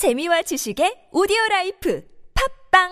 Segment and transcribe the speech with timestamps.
[0.00, 2.88] 재미와 지식의 오디오 라이프 팟빵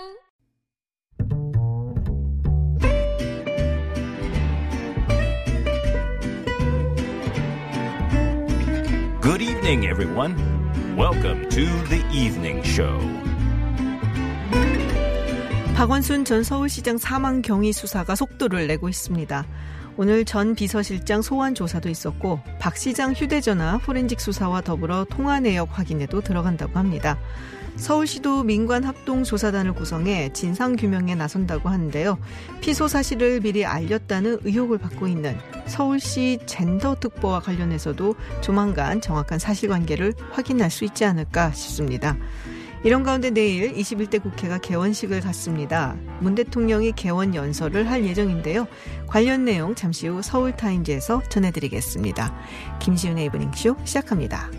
[9.22, 10.36] Good evening, everyone.
[10.98, 13.00] Welcome to the evening show.
[15.74, 19.46] 박원순 전 서울시장 사망 경위 수사가 속도를 내고 있습니다.
[20.00, 26.20] 오늘 전 비서실장 소환 조사도 있었고 박 시장 휴대전화 포렌식 수사와 더불어 통화 내역 확인에도
[26.20, 27.18] 들어간다고 합니다.
[27.74, 32.16] 서울시도 민관 합동 조사단을 구성해 진상 규명에 나선다고 하는데요.
[32.60, 40.70] 피소 사실을 미리 알렸다는 의혹을 받고 있는 서울시 젠더 특보와 관련해서도 조만간 정확한 사실관계를 확인할
[40.70, 42.16] 수 있지 않을까 싶습니다.
[42.84, 45.96] 이런 가운데 내일 21대 국회가 개원식을 갖습니다.
[46.20, 48.66] 문 대통령이 개원 연설을 할 예정인데요.
[49.06, 52.34] 관련 내용 잠시 후 서울타임즈에서 전해드리겠습니다.
[52.80, 54.50] 김시윤의 이브닝쇼 시작합니다.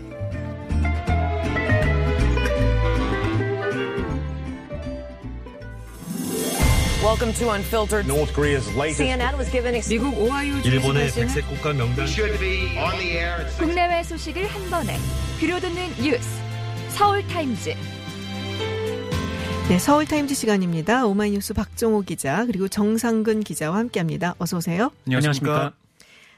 [7.01, 8.05] Welcome to Unfiltered.
[8.07, 12.75] North Korea's latest CNN was given ex- 미국 오하이오 일본의 백색 국가 명단 should be
[12.77, 14.97] on the air at six 국내외 소식을 한 번에
[15.39, 16.27] 들려듣는 뉴스
[16.89, 17.73] 서울 타임즈
[19.70, 21.06] 네, 서울타임즈 시간입니다.
[21.06, 24.34] 오마이뉴스 박정호 기자 그리고 정상근 기자와 함께합니다.
[24.39, 24.92] 어서 오세요.
[25.06, 25.73] 안녕하십니까?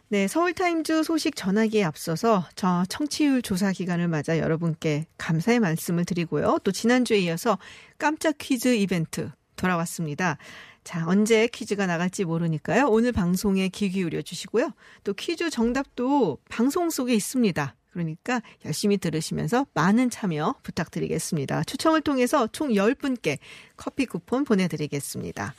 [0.09, 6.57] 네, 서울타임즈 소식 전하기에 앞서서 저 청취율 조사 기간을 맞아 여러분께 감사의 말씀을 드리고요.
[6.65, 7.57] 또 지난주에 이어서
[7.97, 10.37] 깜짝 퀴즈 이벤트 돌아왔습니다.
[10.83, 12.87] 자, 언제 퀴즈가 나갈지 모르니까요.
[12.89, 14.73] 오늘 방송에 귀 기울여 주시고요.
[15.05, 17.75] 또 퀴즈 정답도 방송 속에 있습니다.
[17.91, 21.63] 그러니까 열심히 들으시면서 많은 참여 부탁드리겠습니다.
[21.65, 23.37] 추첨을 통해서 총 10분께
[23.77, 25.53] 커피 쿠폰 보내드리겠습니다.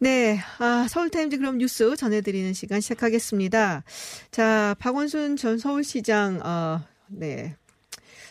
[0.00, 3.82] 네, 아, 서울타임즈 그럼 뉴스 전해드리는 시간 시작하겠습니다.
[4.30, 7.56] 자, 박원순 전 서울시장, 어, 네.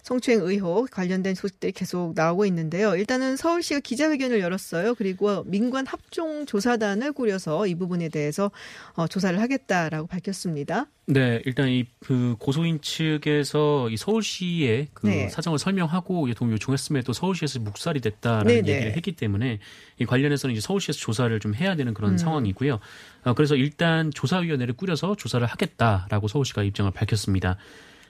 [0.07, 2.95] 성추행 의혹 관련된 소식들이 계속 나오고 있는데요.
[2.95, 4.95] 일단은 서울시가 기자회견을 열었어요.
[4.95, 8.49] 그리고 민관 합종 조사단을 꾸려서 이 부분에 대해서
[8.93, 10.85] 어, 조사를 하겠다라고 밝혔습니다.
[11.07, 15.27] 네, 일단 이 그 고소인 측에서 이 서울시의 그 네.
[15.27, 18.75] 사정을 설명하고 도움을 요청했음에도 서울시에서 묵살이 됐다라는 네, 네.
[18.75, 19.59] 얘기를 했기 때문에
[19.99, 22.17] 이 관련해서는 이제 서울시에서 조사를 좀 해야 되는 그런 음.
[22.17, 22.79] 상황이고요.
[23.25, 27.57] 어, 그래서 일단 조사위원회를 꾸려서 조사를 하겠다라고 서울시가 입장을 밝혔습니다.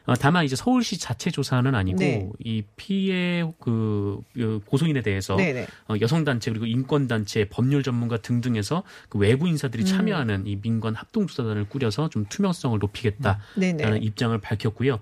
[0.08, 2.30] 어, 다만 이제 서울시 자체 조사는 아니고 네.
[2.40, 5.68] 이 피해 그, 그 고소인에 대해서 네네.
[5.90, 9.86] 어, 여성단체 그리고 인권단체 법률 전문가 등등에서 그 외부 인사들이 음.
[9.86, 14.00] 참여하는 이 민관 합동조사단을 꾸려서 좀 투명성을 높이겠다라는 네네.
[14.02, 15.00] 입장을 밝혔고요.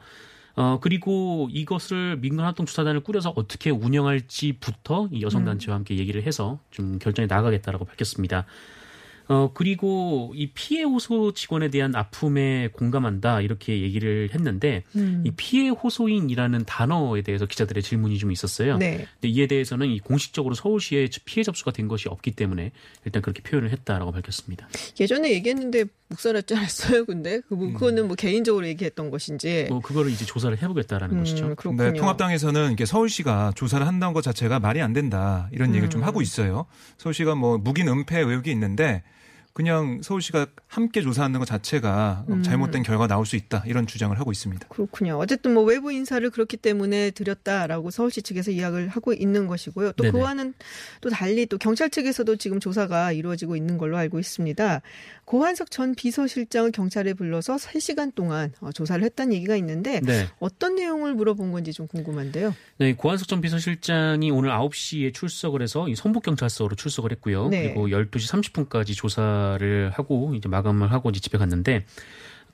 [0.57, 6.97] 어 그리고 이것을 민간 합동 조사단을 꾸려서 어떻게 운영할지부터 이 여성단체와 함께 얘기를 해서 좀
[6.97, 8.45] 결정에 나가겠다라고 밝혔습니다.
[9.27, 15.23] 어 그리고 이 피해 호소 직원에 대한 아픔에 공감한다 이렇게 얘기를 했는데 음.
[15.25, 18.77] 이 피해 호소인이라는 단어에 대해서 기자들의 질문이 좀 있었어요.
[18.77, 19.07] 네.
[19.19, 22.71] 근데 이에 대해서는 이 공식적으로 서울시에 피해 접수가 된 것이 없기 때문에
[23.05, 24.67] 일단 그렇게 표현을 했다라고 밝혔습니다.
[24.99, 27.05] 예전에 얘기했는데 묵살했지 않았어요?
[27.05, 29.67] 근데 그 뭐, 그거는 뭐 개인적으로 얘기했던 것인지.
[29.69, 31.45] 뭐 그거를 이제 조사를 해보겠다라는 것이죠.
[31.45, 31.91] 음, 그렇군요.
[31.91, 36.07] 네, 통합당에서는 이게 서울시가 조사를 한다는 것 자체가 말이 안 된다 이런 얘기를 좀 음.
[36.07, 36.65] 하고 있어요.
[36.97, 39.03] 서울시가 뭐 묵인 은폐 의혹이 있는데
[39.55, 42.43] 그냥 서울시가 함께 조사하는 것 자체가 음.
[42.43, 44.67] 잘못된 결과 나올 수 있다 이런 주장을 하고 있습니다.
[44.67, 45.17] 그렇군요.
[45.17, 49.93] 어쨌든 뭐 외부 인사를 그렇기 때문에 드렸다라고 서울시 측에서 이야기를 하고 있는 것이고요.
[49.93, 50.11] 또 네네.
[50.11, 50.53] 그와는
[50.99, 54.81] 또 달리 또 경찰 측에서도 지금 조사가 이루어지고 있는 걸로 알고 있습니다.
[55.23, 60.27] 고한석 전 비서실장을 경찰에 불러서 3시간 동안 어, 조사를 했다는 얘기가 있는데 네.
[60.39, 62.53] 어떤 내용을 물어본 건지 좀 궁금한데요.
[62.79, 67.47] 네, 고한석 전 비서실장이 오늘 9시에 출석을 해서 이 성북경찰서로 출석을 했고요.
[67.47, 67.73] 네.
[67.73, 71.85] 그리고 12시 30분까지 조사 를 하고 이제 마감을 하고 이제 집에 갔는데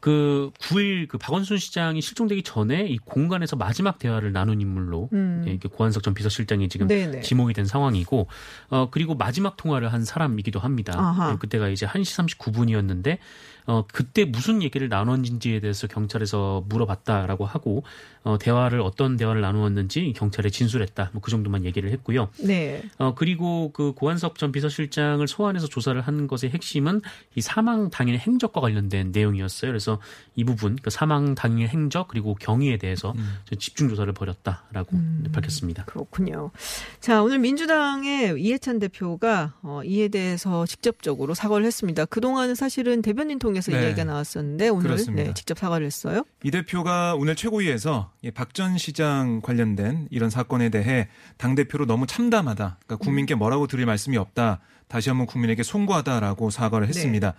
[0.01, 5.43] 그 9일 그 박원순 시장이 실종되기 전에 이 공간에서 마지막 대화를 나눈 인물로 음.
[5.45, 7.21] 예, 이렇게 고한석 전 비서실장이 지금 네네.
[7.21, 8.27] 지목이 된 상황이고
[8.69, 10.93] 어 그리고 마지막 통화를 한 사람이기도 합니다.
[10.97, 11.31] 아하.
[11.31, 13.19] 예, 그때가 이제 1시 39분이었는데
[13.65, 17.83] 어 그때 무슨 얘기를 나눴는지에 대해서 경찰에서 물어봤다라고 하고
[18.23, 21.09] 어 대화를 어떤 대화를 나누었는지 경찰에 진술했다.
[21.13, 22.29] 뭐 그 정도만 얘기를 했고요.
[22.43, 22.83] 네.
[22.97, 27.01] 어 그리고 그 고한석 전 비서실장을 소환해서 조사를 한 것의 핵심은
[27.35, 29.71] 이 사망 당일 행적과 관련된 내용이었어요.
[29.71, 29.99] 그래서
[30.35, 33.13] 이 부분 그 사망 당일 행적 그리고 경위에 대해서
[33.45, 34.97] 좀 집중 조사를 벌였다라고
[35.31, 35.85] 밝혔습니다.
[35.85, 36.51] 그렇군요.
[36.99, 42.05] 자, 오늘 민주당의 이해찬 대표가 어, 이에 대해서 직접적으로 사과를 했습니다.
[42.05, 43.81] 그 동안은 사실은 대변인 통 해서 네.
[43.81, 44.95] 이야기가 나왔었는데 오늘.
[45.13, 46.23] 네, 직접 사과를 했어요.
[46.43, 51.07] 이 대표가 오늘 최고위에서 박 전 시장 관련된 이런 사건에 대해
[51.37, 52.79] 당 대표로 너무 참담하다.
[52.85, 54.59] 그러니까 국민께 뭐라고 드릴 말씀이 없다.
[54.87, 57.33] 다시 한번 국민에게 송구하다라고 사과를 했습니다.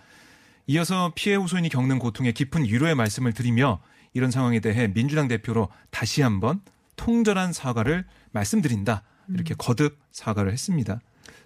[0.69, 3.81] 이어서 피해 호소인이 겪는 고통에 깊은 위로의 말씀을 드리며
[4.15, 6.61] 이런 상황에 대해 민주당 대표로 다시 한번
[6.97, 9.03] 통절한 사과를 말씀드린다.
[9.35, 11.01] 이렇게 거듭 사과를 했습니다.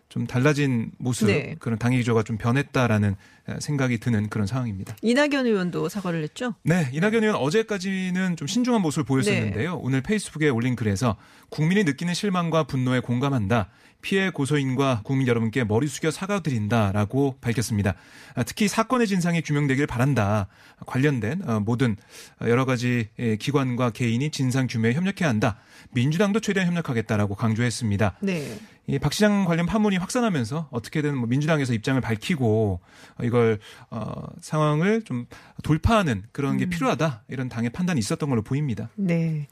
[0.08, 1.56] 좀 달라진 모습, 네.
[1.58, 3.16] 그런 당의 기조가 좀 변했다라는
[3.58, 4.96] 생각이 드는 그런 상황입니다.
[5.02, 6.54] 이낙연 의원도 사과를 했죠.
[6.62, 9.74] 네, 이낙연 의원 어제까지는 좀 신중한 모습을 보였었는데요.
[9.74, 9.80] 네.
[9.80, 11.16] 오늘 페이스북에 올린 글에서
[11.48, 13.68] 국민이 느끼는 실망과 분노에 공감한다.
[14.02, 17.94] 피해 고소인과 국민 여러분께 머리 숙여 사과드린다라고 밝혔습니다.
[18.34, 20.46] 아, 특히 사건의 진상이 규명되길 바란다.
[20.86, 21.96] 관련된 어, 모든
[22.42, 25.58] 여러 가지 예, 기관과 개인이 진상 규명에 협력해야 한다.
[25.92, 28.18] 민주당도 최대한 협력하겠다라고 강조했습니다.
[28.20, 28.58] 네.
[28.88, 32.80] 이박 시장 관련 파문이 확산하면서 어떻게든 뭐 민주당에서 입장을 밝히고
[33.18, 33.58] 어, 이걸
[33.90, 35.26] 어, 상황을 좀
[35.62, 38.90] 돌파하는 그런 게 필요하다 이런 당의 판단이 있었던 걸로 보입니다.
[38.94, 39.48] 네.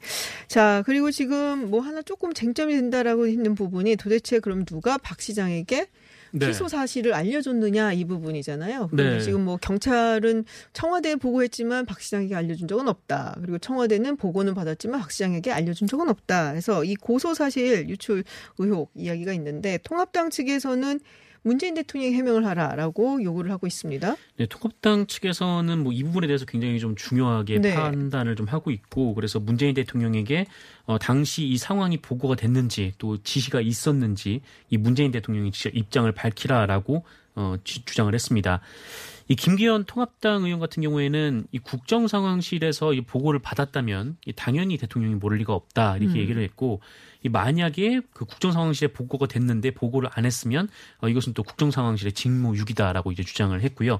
[0.47, 5.87] 자, 그리고 지금 뭐 하나 조금 쟁점이 된다라고 있는 부분이 도대체 그럼 누가 박 시장에게
[6.37, 6.47] 네.
[6.47, 8.89] 피소 사실을 알려줬느냐 이 부분이잖아요.
[8.91, 9.19] 네.
[9.21, 10.43] 지금 뭐 경찰은
[10.73, 13.37] 청와대에 보고했지만 박 시장에게 알려준 적은 없다.
[13.39, 16.51] 그리고 청와대는 보고는 받았지만 박 시장에게 알려준 적은 없다.
[16.51, 18.25] 그래서 이 고소 사실 유출
[18.57, 20.99] 의혹 이야기가 있는데 통합당 측에서는
[21.45, 24.15] 문재인 대통령이 해명을 하라라고 요구를 하고 있습니다.
[24.37, 27.75] 네, 통합당 측에서는 뭐 이 부분에 대해서 굉장히 좀 중요하게 네.
[27.75, 30.47] 판단을 좀 하고 있고 그래서 문재인 대통령에게
[30.87, 37.05] 어, 당시 이 상황이 보고가 됐는지 또 지시가 있었는지 이 문재인 대통령이 직접 입장을 밝히라라고
[37.35, 38.59] 어, 지- 주장을 했습니다.
[39.27, 45.15] 이 김기현 통합당 의원 같은 경우에는 이 국정 상황실에서 이 보고를 받았다면 이 당연히 대통령이
[45.15, 46.17] 모를 리가 없다 이렇게 음.
[46.17, 46.79] 얘기를 했고
[47.14, 50.67] 이 만약에 그 국정상황실에 보고가 됐는데 보고를 안 했으면
[50.99, 53.99] 어, 이것은 또 국정상황실의 직무유기다라고 이제 주장을 했고요.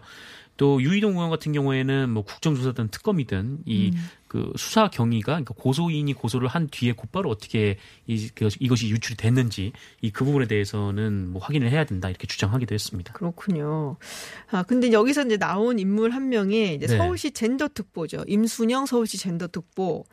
[0.58, 6.70] 또 유이동 의원 같은 경우에는 뭐 국정조사든 특검이든 이그 수사 경위가 그러니까 고소인이 고소를 한
[6.70, 7.78] 뒤에 곧바로 어떻게
[8.08, 12.74] 이, 그, 이것이 유출이 됐는지 이 그 부분에 대해서는 뭐 확인을 해야 된다 이렇게 주장하기도
[12.74, 13.12] 했습니다.
[13.12, 13.98] 그렇군요.
[14.50, 16.98] 아, 근데 여기서 이제 나온 인물 한 명이 이제 네.
[16.98, 18.24] 서울시 젠더 특보죠.
[18.26, 20.06] 임순영 서울시 젠더 특보.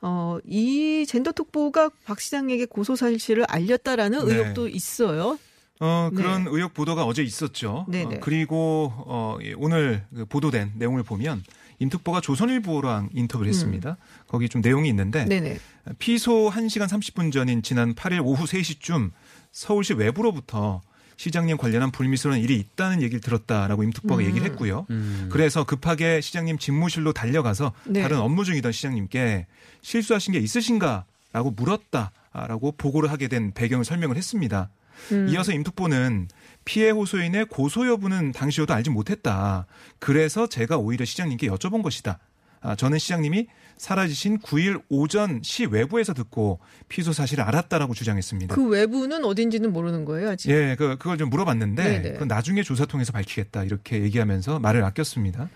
[0.00, 4.34] 어, 이 젠더 특보가 박 시장에게 고소 사실을 알렸다라는 네.
[4.34, 5.38] 의혹도 있어요.
[5.80, 6.16] 어, 네.
[6.16, 7.86] 그런 의혹 보도가 어제 있었죠.
[7.88, 8.16] 네네.
[8.16, 11.42] 어, 그리고 어, 예, 오늘 그 보도된 내용을 보면
[11.78, 13.96] 임특보가 조선일보랑 인터뷰를 했습니다.
[14.28, 15.28] 거기 좀 내용이 있는데 음.
[15.28, 15.58] 네네.
[15.98, 19.10] 피소 1시간 30분 전인 지난 8일 오후 3시쯤
[19.50, 20.80] 서울시 외부로부터
[21.16, 24.26] 시장님 관련한 불미스러운 일이 있다는 얘기를 들었다라고 임특보가 음.
[24.26, 24.86] 얘기를 했고요.
[24.90, 25.28] 음.
[25.30, 28.02] 그래서 급하게 시장님 집무실로 달려가서 네.
[28.02, 29.46] 다른 업무 중이던 시장님께
[29.82, 34.70] 실수하신 게 있으신가라고 물었다라고 보고를 하게 된 배경을 설명을 했습니다.
[35.12, 35.28] 음.
[35.28, 36.28] 이어서 임특보는
[36.64, 39.66] 피해 호소인의 고소 여부는 당시여도 알지 못했다.
[39.98, 42.18] 그래서 제가 오히려 시장님께 여쭤본 것이다.
[42.62, 43.46] 아, 저는 시장님이
[43.76, 48.54] 사라지신 9일 오전 시 외부에서 듣고 피소 사실을 알았다라고 주장했습니다.
[48.54, 50.50] 그 외부는 어딘지는 모르는 거예요, 아직.
[50.50, 52.12] 예, 그, 그걸 좀 물어봤는데.
[52.12, 55.48] 그건 나중에 조사 통해서 밝히겠다, 이렇게 얘기하면서 말을 아꼈습니다.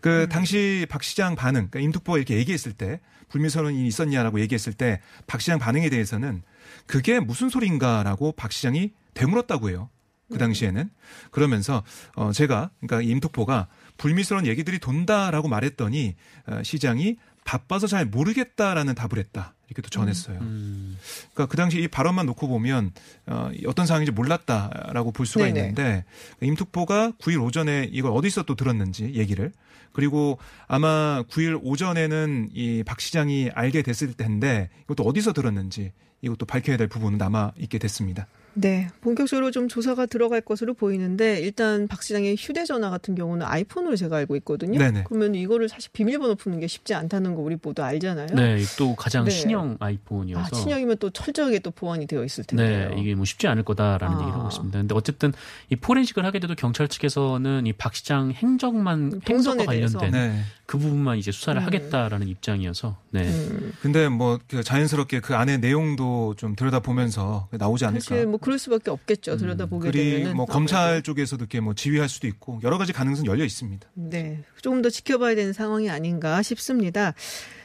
[0.00, 0.28] 그, 음.
[0.28, 5.58] 당시 박 시장 반응, 그러니까 임특보가 이렇게 얘기했을 때, 불미스러운이 있었냐라고 얘기했을 때, 박 시장
[5.58, 6.42] 반응에 대해서는
[6.86, 9.90] 그게 무슨 소리인가라고 박 시장이 되물었다고 해요.
[10.30, 10.88] 그 당시에는.
[11.30, 11.82] 그러면서,
[12.14, 16.14] 어, 제가, 그러니까 임특보가 불미스러운 얘기들이 돈다라고 말했더니,
[16.46, 17.16] 어, 시장이
[17.50, 19.54] 바빠서 잘 모르겠다라는 답을 했다.
[19.66, 20.38] 이렇게 또 전했어요.
[20.40, 20.96] 음.
[21.34, 22.92] 그러니까 그 당시 이 발언만 놓고 보면
[23.26, 25.58] 어, 어떤 상황인지 몰랐다라고 볼 수가 네네.
[25.58, 26.04] 있는데
[26.42, 29.50] 임특보가 9일 오전에 이걸 어디서 또 들었는지 얘기를
[29.92, 30.38] 그리고
[30.68, 35.90] 아마 9일 오전에는 이 박 시장이 알게 됐을 텐데 이것도 어디서 들었는지
[36.22, 38.28] 이것도 밝혀야 될 부분은 남아 있게 됐습니다.
[38.54, 44.16] 네, 본격적으로 좀 조사가 들어갈 것으로 보이는데 일단 박 시장의 휴대전화 같은 경우는 아이폰으로 제가
[44.16, 44.78] 알고 있거든요.
[44.78, 45.04] 네네.
[45.06, 48.34] 그러면 이거를 사실 비밀번호 푸는 게 쉽지 않다는 거 우리 모두 알잖아요.
[48.34, 49.30] 네, 또 가장 네.
[49.30, 52.90] 신형 아이폰이어서 아, 친형이면 또 철저하게 또 보완이 되어 있을 텐데요.
[52.90, 54.20] 네, 이게 뭐 쉽지 않을 거다라는 아.
[54.20, 54.78] 얘기를 하고 있습니다.
[54.78, 55.32] 근데 어쨌든
[55.70, 59.64] 이 포렌식을 하게 돼도 경찰 측에서는 이 박 시장 행적과 대해서.
[59.64, 60.42] 관련된 네.
[60.70, 61.66] 그 부분만 이제 수사를 음.
[61.66, 63.22] 하겠다라는 입장이어서 네.
[63.24, 68.04] 음, 근데 뭐그 자연스럽게 그 안에 내용도 좀 들여다 보면서 나오지 않을까.
[68.04, 69.36] 사실 뭐 그럴 수밖에 없겠죠.
[69.36, 70.52] 들여다 보게 그리고 되면은 뭐 아무래도.
[70.52, 73.84] 검찰 쪽에서도 이렇게 뭐 지휘할 수도 있고 여러 가지 가능성 열려 있습니다.
[73.94, 77.14] 네, 조금 더 지켜봐야 되는 상황이 아닌가 싶습니다.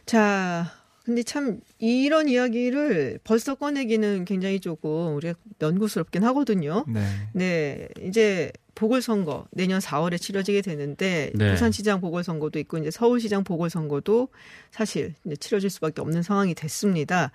[0.07, 0.71] 자,
[1.03, 6.83] 근데 참 이런 이야기를 벌써 꺼내기는 굉장히 조금 우리가 면구스럽긴 하거든요.
[6.87, 7.05] 네.
[7.33, 11.51] 네, 이제 보궐선거 내년 4월에 치러지게 되는데 네.
[11.51, 14.27] 부산시장 보궐선거도 있고 이제 서울시장 보궐선거도
[14.69, 17.31] 사실 치러질 수밖에 없는 상황이 됐습니다.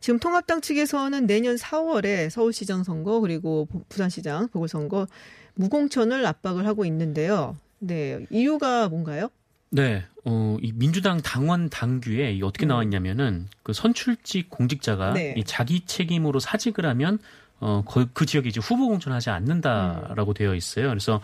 [0.00, 5.06] 지금 통합당 측에서는 내년 4월에 서울시장 선거 그리고 부- 부산시장 보궐선거
[5.54, 7.56] 무공천을 압박을 하고 있는데요.
[7.78, 9.28] 네, 이유가 뭔가요?
[9.70, 15.34] 네, 어, 이 민주당 당원 당규에 이 어떻게 나와 있냐면은 그 선출직 공직자가 네.
[15.36, 17.20] 이 자기 책임으로 사직을 하면
[17.60, 20.88] 어, 그, 그 지역에 이제 후보 공천하지 않는다라고 되어 있어요.
[20.88, 21.20] 그래서,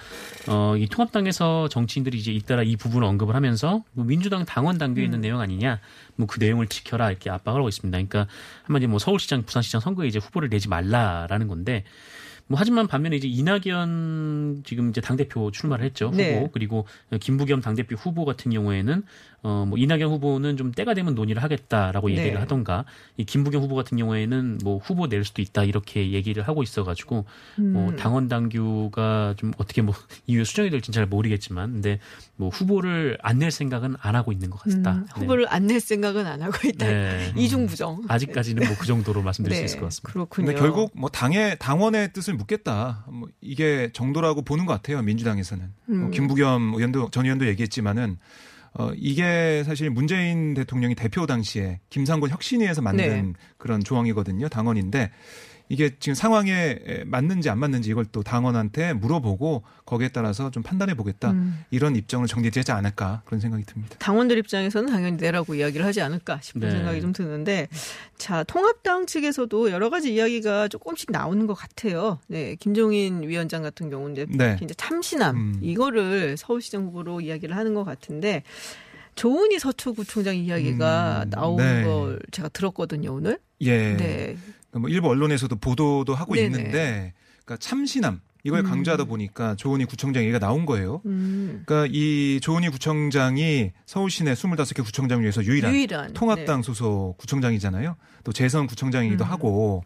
[0.49, 5.21] 어, 이 통합당에서 정치인들이 이제 잇따라 이 부분을 언급을 하면서 뭐 민주당 당원 당규에 있는
[5.21, 5.81] 내용 아니냐,
[6.17, 7.97] 뭐 그 내용을 지켜라 이렇게 압박을 하고 있습니다.
[7.97, 8.27] 그러니까
[8.65, 11.85] 한마디 뭐 서울시장, 부산시장 선거에 이제 후보를 내지 말라라는 건데,
[12.49, 16.49] 뭐 하지만 반면에 이제 이낙연 지금 이제 당 대표 출마를 했죠 후보 네.
[16.53, 16.87] 그리고
[17.21, 19.03] 김부겸 당 대표 후보 같은 경우에는
[19.47, 22.39] 어 뭐 이낙연 후보는 좀 때가 되면 논의를 하겠다라고 얘기를 네.
[22.39, 22.85] 하던가
[23.17, 27.25] 이 김부겸 후보 같은 경우에는 뭐 후보 낼 수도 있다 이렇게 얘기를 하고 있어가지고
[27.59, 27.73] 음.
[27.73, 29.95] 뭐 당원 당규가 좀 어떻게 뭐
[30.27, 31.99] 이후에 수정이 될지는 잘 모르겠지만 근데
[32.37, 34.93] 뭐 후보를 안 낼 생각은 안 하고 있는 것 같다.
[34.93, 36.87] 음, 후보를 안낼 생각은 안 하고 있다.
[36.87, 37.33] 네.
[37.37, 38.05] 이중부정.
[38.09, 40.11] 아직까지는 뭐 그 정도로 말씀드릴 수 네, 있을 것 같습니다.
[40.13, 40.47] 그렇군요.
[40.47, 43.05] 근데 결국 뭐 당의 당원의 뜻을 묻겠다.
[43.11, 45.03] 뭐 이게 정도라고 보는 것 같아요.
[45.03, 46.01] 민주당에서는 음.
[46.01, 48.19] 뭐 김부겸 의원도 전 의원도 얘기했지만은
[48.79, 53.33] 어 이게 사실 문재인 대통령이 대표 당시에 김상곤 혁신위에서 만든 네.
[53.57, 54.49] 그런 조항이거든요.
[54.49, 55.11] 당원인데
[55.69, 61.33] 이게 지금 상황에 맞는지 안 맞는지 이걸 또 당원한테 물어보고 거기에 따라서 좀 판단해 보겠다.
[61.33, 61.65] 음.
[61.71, 63.97] 이런 입장을 정리되지 않을까 그런 생각이 듭니다.
[63.99, 66.71] 당원들 입장에서는 당연히 내라고 이야기를 하지 않을까 싶은 네.
[66.71, 67.69] 생각이 좀 드는데
[68.17, 72.19] 자 통합당 측에서도 여러 가지 이야기가 조금씩 나오는 것 같아요.
[72.29, 74.57] 네, 김종인 위원장 같은 경우는 이제 네.
[74.63, 75.59] 이제 참신함 음.
[75.63, 78.43] 이거를 서울시장 후보로 이야기를 하는 것 같은데
[79.17, 81.85] 조은희 서초구청장 이야기가 음, 나오는 네.
[81.85, 83.39] 걸 제가 들었거든요 오늘.
[83.63, 83.97] 예.
[83.97, 84.37] 네.
[84.81, 86.47] 뭐 일부 언론에서도 보도도 하고 네네.
[86.47, 87.13] 있는데
[87.45, 88.65] 그러니까 참신함 이걸 음.
[88.65, 91.03] 강조하다 보니까 조은희 구청장 얘기가 나온 거예요.
[91.05, 91.65] 음.
[91.67, 97.97] 그러니까 이 조은희 구청장이 서울 시내 25개 구청장 중에서 유일한, 유일한 통합당 소속 구청장이잖아요.
[98.23, 99.31] 또 재선 구청장이기도 음.
[99.31, 99.85] 하고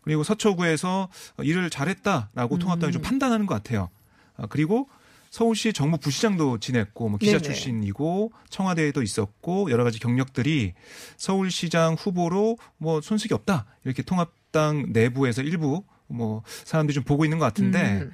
[0.00, 1.10] 그리고 서초구에서
[1.42, 2.58] 일을 잘했다라고 음.
[2.58, 3.90] 통합당이 좀 판단하는 것 같아요.
[4.38, 4.88] 아, 그리고
[5.30, 7.42] 서울시 정무 부시장도 지냈고 뭐 기자 네네.
[7.42, 10.74] 출신이고 청와대에도 있었고 여러 가지 경력들이
[11.16, 17.44] 서울시장 후보로 뭐 손색이 없다 이렇게 통합당 내부에서 일부 뭐 사람들이 좀 보고 있는 것
[17.44, 18.12] 같은데 음.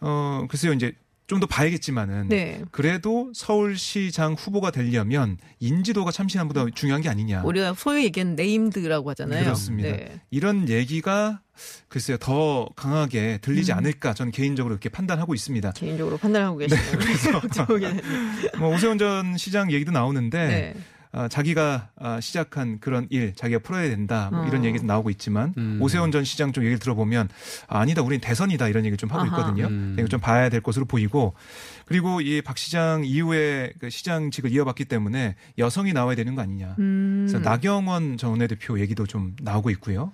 [0.00, 0.94] 어 글쎄요 이제
[1.26, 2.62] 좀 더 봐야겠지만은 네.
[2.70, 7.42] 그래도 서울시장 후보가 되려면 인지도가 참신함보다 중요한 게 아니냐.
[7.44, 9.42] 우리가 소위 얘기하는 네임드라고 하잖아요.
[9.42, 9.90] 그렇습니다.
[9.90, 10.20] 네.
[10.30, 11.40] 이런 얘기가
[11.88, 13.78] 글쎄요 더 강하게 들리지 음.
[13.78, 15.72] 않을까 저는 개인적으로 이렇게 판단하고 있습니다.
[15.72, 16.98] 개인적으로 판단하고 계시네요.
[16.98, 17.40] 그래서
[18.58, 20.74] 뭐 오세훈 전 시장 얘기도 나오는데
[21.14, 21.20] 네.
[21.20, 24.64] 아, 자기가 아, 시작한 그런 일 자기가 풀어야 된다 뭐 이런 어.
[24.64, 25.78] 얘기도 나오고 있지만 음.
[25.80, 27.28] 오세훈 전 시장 쪽 얘기를 들어보면
[27.68, 29.24] 아, 아니다 우린 대선이다 이런 얘기를 좀 하고.
[29.26, 29.66] 있거든요.
[29.68, 29.96] 음.
[29.98, 31.34] 이거 좀 봐야 될 것으로 보이고
[31.86, 36.74] 그리고 이 박 시장 이후에 그 시장직을 이어받기 때문에 여성이 나와야 되는 거 아니냐.
[36.78, 37.26] 음.
[37.28, 40.12] 그래서 나경원 전 원내대표 얘기도 좀 나오고 있고요.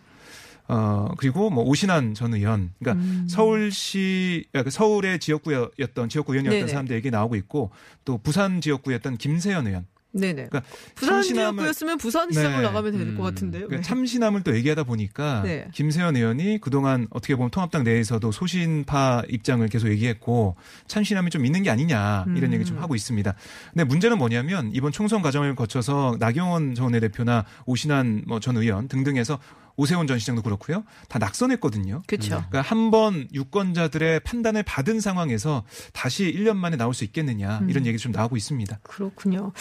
[0.69, 2.71] 어, 그리고 뭐 오신환 전 의원.
[2.79, 3.27] 그러니까 음.
[3.29, 6.71] 서울시, 아, 그 서울의 지역구였던, 지역구 의원이었던 네네.
[6.71, 7.71] 사람들 얘기 나오고 있고
[8.05, 9.87] 또 부산 지역구였던 김세연 의원.
[10.13, 10.49] 네네.
[10.51, 10.63] 그러니까
[10.95, 12.63] 부산 지역구였으면 부산 시장으로 네.
[12.63, 13.23] 나가면 될것 음.
[13.23, 13.67] 같은데요.
[13.67, 13.83] 그러니까 네.
[13.83, 15.69] 참신함을 또 얘기하다 보니까 네.
[15.73, 20.57] 김세연 의원이 그동안 어떻게 보면 통합당 내에서도 소신파 입장을 계속 얘기했고
[20.89, 22.55] 참신함이 좀 있는 게 아니냐 이런 음.
[22.55, 23.35] 얘기 좀 하고 있습니다.
[23.73, 29.39] 근데 문제는 뭐냐면 이번 총선 과정을 거쳐서 나경원 전 원내대표나 오신환 뭐전 의원 등등해서
[29.77, 30.85] 오세훈 전 시장도 그렇고요.
[31.09, 32.03] 다 낙선했거든요.
[32.07, 32.29] 그렇죠.
[32.51, 35.63] 그러니까 한 번 유권자들의 판단을 받은 상황에서
[35.93, 37.71] 다시 1년 만에 나올 수 있겠느냐 음.
[37.71, 38.81] 이런 얘기 좀 나오고 있습니다.
[38.83, 39.53] 그렇군요.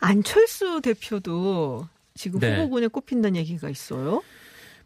[0.00, 2.56] 안철수 대표도 지금 네.
[2.56, 4.22] 후보군에 꼽힌다는 얘기가 있어요.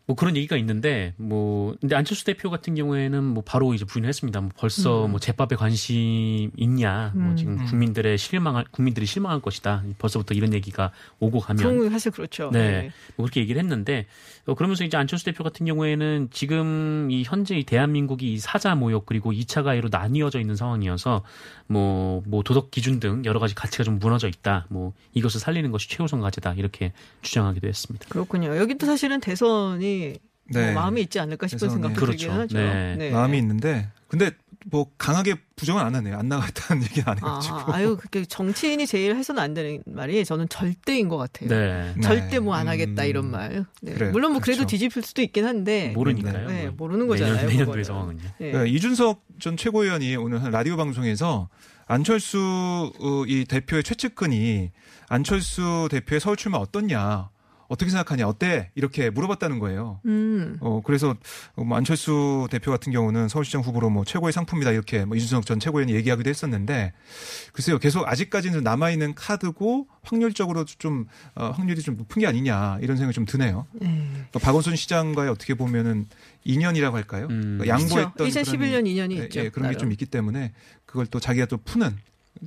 [0.07, 4.41] 뭐 그런 얘기가 있는데 뭐 근데 안철수 대표 같은 경우에는 뭐 바로 이제 부인을 했습니다.
[4.41, 5.13] 뭐 벌써 음.
[5.13, 7.13] 뭐 제밥에 관심 있냐.
[7.15, 7.37] 뭐 음.
[7.37, 9.83] 지금 국민들의 실망할 국민들이 실망할 것이다.
[9.99, 12.51] 벌써부터 이런 얘기가 오고 가면 사실 그렇죠.
[12.53, 12.91] 네.
[13.17, 14.07] 뭐 그렇게 얘기를 했는데
[14.47, 19.07] 어, 그러면서 이제 안철수 대표 같은 경우에는 지금 이 현재 이 대한민국이 이 사자 모욕
[19.07, 21.23] 그리고 2차 가해로 나뉘어져 있는 상황이어서
[21.67, 24.67] 뭐, 뭐 도덕 기준 등 여러 가지 가치가 좀 무너져 있다.
[24.69, 26.55] 뭐 이것을 살리는 것이 최우선 과제다.
[26.55, 26.93] 이렇게
[27.23, 28.07] 주장하기도 했습니다.
[28.11, 28.55] 그렇군요.
[28.57, 29.94] 여기도 사실은 대선이
[30.53, 30.73] 뭐 네.
[30.73, 31.71] 마음이 있지 않을까 싶은.
[31.71, 32.19] 생각도 그렇죠.
[32.19, 32.59] 들긴 하죠.
[32.59, 33.11] 네.
[33.11, 34.31] 마음이 있는데 근데
[34.67, 36.17] 뭐 강하게 부정은 안 하네요.
[36.19, 37.73] 안 나가겠다는 얘기는 안 아, 해가지고.
[37.75, 41.49] 아유, 그게 정치인이 제일 해서는 안 되는 말이 저는 절대인 것 같아요.
[41.51, 41.93] 네.
[41.95, 42.01] 네.
[42.01, 43.09] 절대 뭐 안 하겠다 음.
[43.09, 43.67] 이런 말.
[43.83, 43.93] 네.
[43.93, 44.13] 그래요.
[44.13, 44.71] 물론 뭐 그래도 그렇죠.
[44.71, 45.93] 뒤집힐 수도 있긴 한데.
[45.95, 46.49] 모르니까요.
[46.49, 47.85] 네, 뭐 모르는 거잖아요, 내년, 내년도의.
[47.85, 48.23] 상황은요.
[48.39, 48.51] 네.
[48.53, 51.49] 그러니까 이준석 전 최고위원이 오늘 한 라디오 방송에서
[51.87, 52.39] 안철수
[53.01, 54.71] 어, 이 대표의 최측근이
[55.09, 57.29] 안철수 대표의 서울 출마 어떻냐
[57.69, 60.01] 어떻게 생각하냐 어때 이렇게 물어봤다는 거예요.
[60.07, 60.57] 음.
[60.61, 61.15] 어 그래서
[61.57, 65.95] 뭐 안철수 대표 같은 경우는 서울시장 후보로 뭐 최고의 상품이다 이렇게 뭐 이준석 전 최고위원이
[65.95, 66.93] 얘기하기도 했었는데
[67.53, 72.97] 글쎄요 계속 아직까지는 남아 있는 카드고 확률적으로 좀 어, 확률이 좀 높은 게 아니냐 이런
[72.97, 73.67] 생각이 좀 드네요.
[73.73, 74.07] 네.
[74.13, 76.07] 그러니까 박원순 시장과의 어떻게 보면은
[76.45, 77.27] 인연이라고 할까요?
[77.31, 77.59] 음.
[77.59, 78.41] 그러니까 양보했던 그렇죠.
[78.41, 79.41] 2011년 인연이 그런, 있죠.
[79.41, 79.79] 예, 예, 그런 게.
[79.79, 80.53] 좀 있기 때문에
[80.87, 81.97] 그걸 또 자기가 또 푸는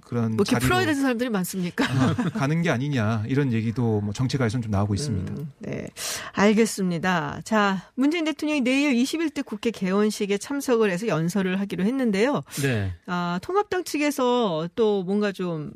[0.01, 1.86] 그런 뭐 이렇게 풀어야 되는 사람들이 많습니까?
[1.86, 5.34] 아, 가는 게 아니냐 이런 얘기도 뭐 정치가에서는 좀 나오고 있습니다.
[5.34, 5.88] 음, 네.
[6.34, 7.41] 알겠습니다.
[7.44, 12.44] 자, 문재인 대통령이 내일 21대 국회 개원식에 참석을 해서 연설을 하기로 했는데요.
[12.62, 12.94] 네.
[13.06, 15.72] 아, 통합당 측에서 또 뭔가 좀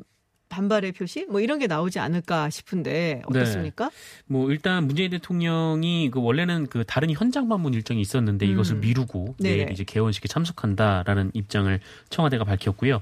[0.52, 1.24] 반발의 표시?
[1.30, 3.90] 뭐 이런 게 나오지 않을까 싶은데 어떻습니까?
[4.26, 8.80] 뭐 일단 문재인 대통령이 그 원래는 그 다른 현장 방문 일정이 있었는데 이것을 음.
[8.80, 9.56] 미루고 네네.
[9.56, 13.00] 내일 이제 개원식에 참석한다라는 입장을 청와대가 밝혔고요.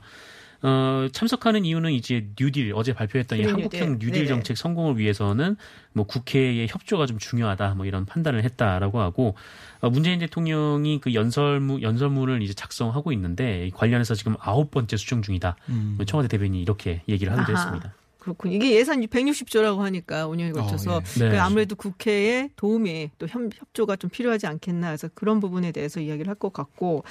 [0.63, 4.09] 어, 참석하는 이유는 이제 뉴딜 어제 발표했던 이 한국형 뉴딜.
[4.09, 4.27] 뉴딜 네네.
[4.27, 5.57] 정책 성공을 위해서는
[5.93, 9.35] 뭐 국회의 협조가 좀 중요하다 뭐 이런 판단을 했다라고 하고
[9.81, 15.23] 어, 문재인 대통령이 그 연설문 연설문을 이제 작성하고 있는데 이 관련해서 지금 아홉 번째 수정
[15.23, 15.57] 중이다.
[15.71, 15.99] 음.
[16.07, 17.65] 청와대 대변인이 이렇게 얘기를 하기도 아하.
[17.65, 17.95] 했습니다.
[18.19, 18.55] 그렇군요.
[18.55, 21.21] 이게 예산 160조라고 하니까 5년에 걸쳐서 어, 예.
[21.21, 21.31] 네.
[21.31, 26.29] 그 아무래도 국회에 도움이 또 협, 협조가 좀 필요하지 않겠나 해서 그런 부분에 대해서 이야기를
[26.29, 27.03] 할 것 같고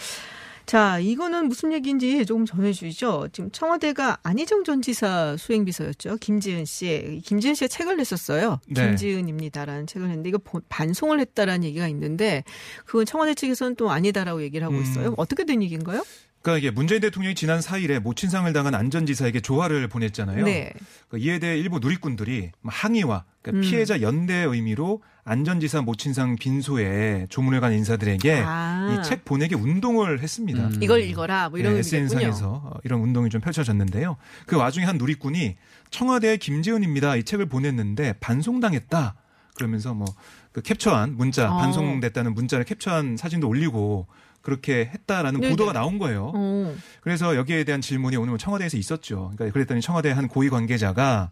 [0.69, 3.29] 자 이거는 무슨 얘기인지 조금 전해주시죠.
[3.31, 6.17] 지금 청와대가 안희정 전 지사 수행비서였죠.
[6.17, 7.21] 김지은 씨.
[7.25, 8.59] 김지은 씨가 책을 냈었어요.
[8.67, 8.85] 네.
[8.85, 12.43] 김지은입니다라는 책을 냈는데 이거 보- 반송을 했다라는 얘기가 있는데
[12.85, 14.83] 그건 청와대 측에서는 또 아니다라고 얘기를 하고 음.
[14.83, 15.15] 있어요.
[15.17, 16.05] 어떻게 된 얘기인가요?
[16.49, 20.45] 그러니까 이게 문재인 대통령이 지난 4일에 모친상을 당한 안전지사에게 조화를 보냈잖아요.
[20.45, 20.73] 네.
[21.07, 23.69] 그 이에 대해 일부 누리꾼들이 뭐 항의와 그러니까 음.
[23.69, 28.99] 피해자 연대의 의미로 안전지사 모친상 빈소에 조문을 간 인사들에게 아.
[28.99, 30.67] 이책 보내기 운동을 했습니다.
[30.67, 30.79] 음.
[30.81, 31.79] 이걸 읽어라 뭐 이런 네.
[31.79, 34.17] SN상에서 이런 운동이 좀 펼쳐졌는데요.
[34.47, 35.55] 그 와중에 한 누리꾼이
[35.91, 37.15] 청와대의 김지은입니다.
[37.17, 39.15] 이 책을 보냈는데 반송당했다.
[39.53, 40.07] 그러면서 뭐
[40.51, 41.57] 그 캡처한 문자 어.
[41.57, 44.07] 반송됐다는 문자를 캡처한 사진도 올리고
[44.49, 45.51] 그렇게 했다라는 네네.
[45.51, 46.31] 보도가 나온 거예요.
[46.33, 46.75] 어.
[47.01, 49.31] 그래서 여기에 대한 질문이 오늘 청와대에서 있었죠.
[49.35, 51.29] 그러니까 그랬더니 청와대 한 고위 관계자가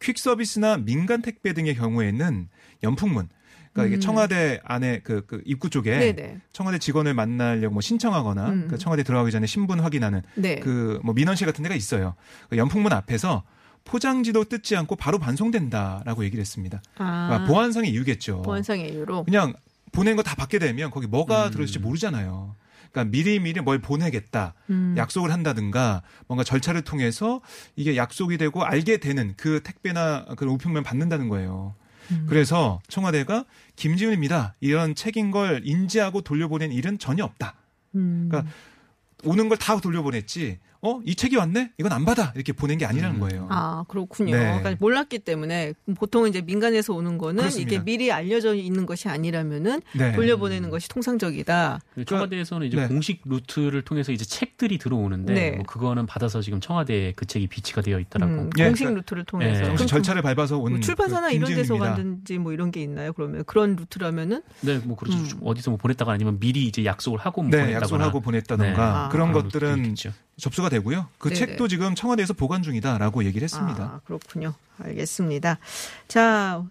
[0.00, 2.48] 퀵 서비스나 민간 택배 등의 경우에는
[2.82, 3.28] 연풍문
[3.72, 4.00] 그러니까 이게 음.
[4.00, 6.40] 청와대 안에 그, 그 입구 쪽에 네네.
[6.52, 8.68] 청와대 직원을 만나려고 뭐 신청하거나 음.
[8.68, 10.60] 그 청와대 들어가기 전에 신분 확인하는 네.
[10.60, 12.14] 그뭐 민원실 같은 데가 있어요.
[12.50, 13.44] 그 연풍문 앞에서
[13.84, 16.82] 포장지도 뜯지 않고 바로 반송된다라고 얘기를 했습니다.
[16.98, 18.42] 아, 그러니까 보안상의 이유겠죠.
[18.42, 19.24] 보안상의 이유로.
[19.24, 19.54] 그냥
[19.92, 21.50] 보낸 거 다 받게 되면 거기 뭐가 음.
[21.52, 22.56] 들어있을지 모르잖아요.
[22.90, 24.54] 그러니까 미리 미리 뭘 보내겠다.
[24.70, 24.94] 음.
[24.98, 27.40] 약속을 한다든가 뭔가 절차를 통해서
[27.76, 31.74] 이게 약속이 되고 알게 되는 그 택배나 그런 우편물 받는다는 거예요.
[32.10, 32.26] 음.
[32.28, 33.44] 그래서 청와대가
[33.76, 34.54] 김지훈입니다.
[34.60, 37.54] 이런 책인 걸 인지하고 돌려보낸 일은 전혀 없다.
[37.94, 38.28] 음.
[38.30, 38.52] 그러니까
[39.24, 40.58] 오는 걸 다 돌려보냈지.
[40.84, 41.00] 어?
[41.04, 41.70] 이 책이 왔네?
[41.78, 42.32] 이건 안 받아.
[42.34, 43.20] 이렇게 보낸 게 아니라는 음.
[43.20, 43.46] 거예요.
[43.50, 44.32] 아, 그렇군요.
[44.36, 44.58] 네.
[44.58, 47.72] 그러니까 몰랐기 때문에 보통은 이제 민간에서 오는 거는 그렇습니다.
[47.76, 50.10] 이게 미리 알려져 있는 것이 아니라면은 네.
[50.12, 51.78] 돌려보내는 것이 통상적이다.
[52.04, 52.88] 청와대에서는 이제 네.
[52.88, 55.50] 공식 루트를 통해서 이제 책들이 들어오는데 네.
[55.52, 58.32] 뭐 그거는 받아서 지금 청와대에 그 책이 비치가 되어 있다라고.
[58.32, 59.52] 음, 예, 공식 그러니까- 루트를 통해서.
[59.52, 59.62] 네.
[59.62, 61.76] 그럼 정식 절차를 밟아서 온 뭐 출판사나 그 이런 데서.
[61.78, 63.12] 갔든지 뭐 이런 게 있나요?
[63.12, 65.16] 그러면 그런 루트라면은 네, 뭐 그렇죠.
[65.16, 65.40] 음.
[65.44, 67.76] 어디서 뭐 보냈다가 아니면 미리 이제 약속을 하고 뭐 네, 보냈다거나.
[67.82, 68.76] 약속을 하고 보냈다던가 네.
[68.82, 69.08] 아.
[69.10, 70.10] 그런 그런 것들은 있겠죠.
[70.38, 71.08] 접수가 되고요.
[71.18, 71.38] 그 네네.
[71.38, 73.82] 책도 지금 청와대에서 보관 중이다라고 얘기를 했습니다.
[73.82, 74.54] 아, 그렇군요.
[74.78, 75.58] 알겠습니다.
[76.08, 76.64] 자,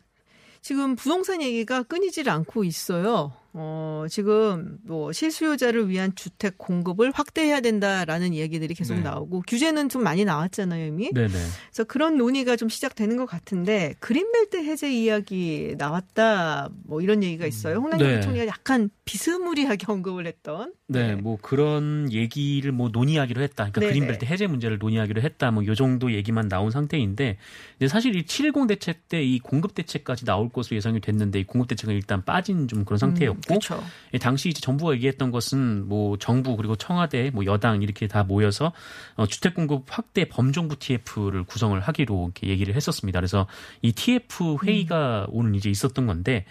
[0.61, 3.33] 지금 부동산 얘기가 끊이질 않고 있어요.
[3.53, 9.01] 어, 지금 뭐 실수요자를 위한 주택 공급을 확대해야 된다라는 이야기들이 계속 네.
[9.01, 11.11] 나오고 규제는 좀 많이 나왔잖아요, 이미.
[11.11, 11.27] 네네.
[11.27, 17.77] 그래서 그런 논의가 좀 시작되는 것 같은데 그린벨트 해제 이야기 나왔다 뭐 이런 얘기가 있어요.
[17.77, 18.19] 홍남기 네.
[18.19, 20.73] 부총리가 약간 비스무리하게 언급을 했던.
[20.91, 23.71] 네, 뭐 그런 얘기를 뭐 논의하기로 했다.
[23.71, 23.93] 그러니까 네네.
[23.93, 25.51] 그린벨트 해제 문제를 논의하기로 했다.
[25.51, 27.37] 뭐 요 정도 얘기만 나온 상태인데,
[27.79, 31.67] 근데 사실 이 710 대책 때 이 공급 대책까지 나올 것으로 예상이 됐는데 이 공급
[31.69, 33.83] 대책은 일단 빠진 좀 그런 상태였고, 그렇죠.
[34.13, 38.73] 예, 당시 이제 정부가 얘기했던 것은 뭐 정부 그리고 청와대 뭐 여당 이렇게 다 모여서
[39.15, 43.19] 어, 주택 공급 확대 범정부 TF를 구성을 하기로 이렇게 얘기를 했었습니다.
[43.19, 43.47] 그래서
[43.81, 46.45] 이 TF 회의가 오늘 이제 있었던 건데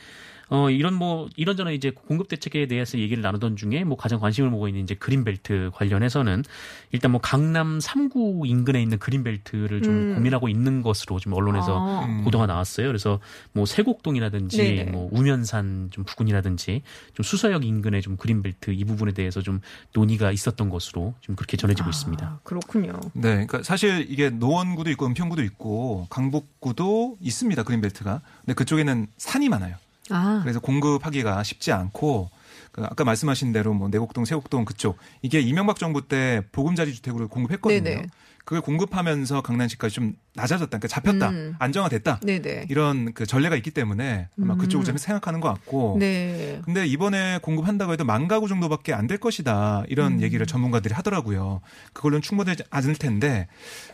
[0.51, 4.67] 어 이런 뭐 이런저런 이제 공급 대책에 대해서 얘기를 나누던 중에 뭐 가장 관심을 모고
[4.67, 6.43] 있는 이제 그린벨트 관련해서는
[6.91, 10.15] 일단 뭐 강남 3구 인근에 있는 그린벨트를 좀 음.
[10.17, 12.05] 고민하고 있는 것으로 좀 언론에서 아.
[12.05, 12.25] 음.
[12.25, 12.89] 보도가 나왔어요.
[12.89, 13.21] 그래서
[13.53, 14.91] 뭐 세곡동이라든지 네네.
[14.91, 16.83] 뭐 우면산 좀 부근이라든지
[17.15, 19.61] 좀 수서역 인근의 좀 그린벨트 이 부분에 대해서 좀
[19.95, 22.27] 논의가 있었던 것으로 지금 그렇게 전해지고 있습니다.
[22.27, 22.95] 아, 그렇군요.
[23.13, 28.21] 네, 그러니까 사실 이게 노원구도 있고 은평구도 있고 강북구도 있습니다 그린벨트가.
[28.41, 29.77] 근데 그쪽에는 산이 많아요.
[30.11, 32.31] 아, 그래서 공급하기가 쉽지 않고
[32.73, 37.83] 그 아까 말씀하신 대로 뭐 내곡동, 세곡동 그쪽 이게 이명박 정부 때 보금자리 주택으로 공급했거든요.
[37.83, 38.07] 네네.
[38.45, 41.55] 그걸 공급하면서 강남시까지 좀 낮아졌다, 그러니까 잡혔다, 음.
[41.59, 42.67] 안정화됐다 네네.
[42.69, 44.59] 이런 그 전례가 있기 때문에 아마 음.
[44.59, 45.97] 그쪽을 좀 생각하는 것 같고.
[46.01, 46.61] 네.
[46.65, 50.23] 근데 이번에 공급한다고 해도 만 가구 정도밖에 안 될 것이다 이런 음.
[50.23, 51.61] 얘기를 전문가들이 하더라고요.
[51.93, 53.47] 그걸로는 충분하지 않을 텐데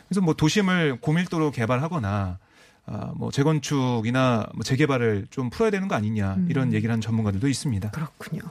[0.07, 2.39] 그래서 뭐 도심을 고밀도로 개발하거나
[2.89, 6.47] 아, 뭐 재건축이나 뭐 재개발을 좀 풀어야 되는 거 아니냐 음.
[6.49, 7.91] 이런 얘기를 하는 전문가들도 있습니다.
[7.91, 8.41] 그렇군요.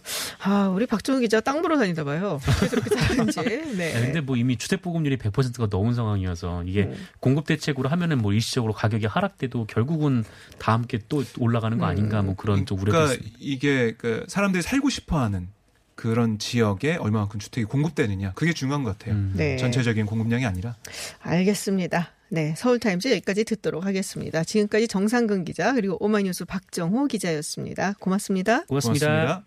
[0.43, 2.39] 아, 우리 박정우 기자 땅 보러 다니다 봐요.
[2.69, 3.41] 그렇게 잘하는지.
[3.77, 3.93] 네.
[3.93, 7.07] 네, 근데 뭐 이미 주택 보급률이 100%가 넘은 상황이어서 이게 음.
[7.21, 10.23] 공급 대책으로 하면은 뭐 일시적으로 가격이 하락돼도 결국은
[10.59, 13.39] 다 함께 또 올라가는 거 아닌가 뭐 그런 좀 우려도 그러니까 있습니다.
[13.41, 15.49] 이게 그 사람들이 살고 싶어하는
[15.95, 19.15] 그런 지역에 얼마만큼 주택이 공급되느냐 그게 중요한 것 같아요.
[19.15, 19.33] 음.
[19.35, 19.57] 네.
[19.57, 20.77] 전체적인 공급량이 아니라.
[21.23, 22.11] 알겠습니다.
[22.29, 24.43] 네, 서울타임즈 여기까지 듣도록 하겠습니다.
[24.43, 27.95] 지금까지 정상근 기자 그리고 오마이뉴스 박정호 기자였습니다.
[28.01, 28.65] 고맙습니다.
[28.65, 29.07] 고맙습니다.
[29.07, 29.47] 고맙습니다.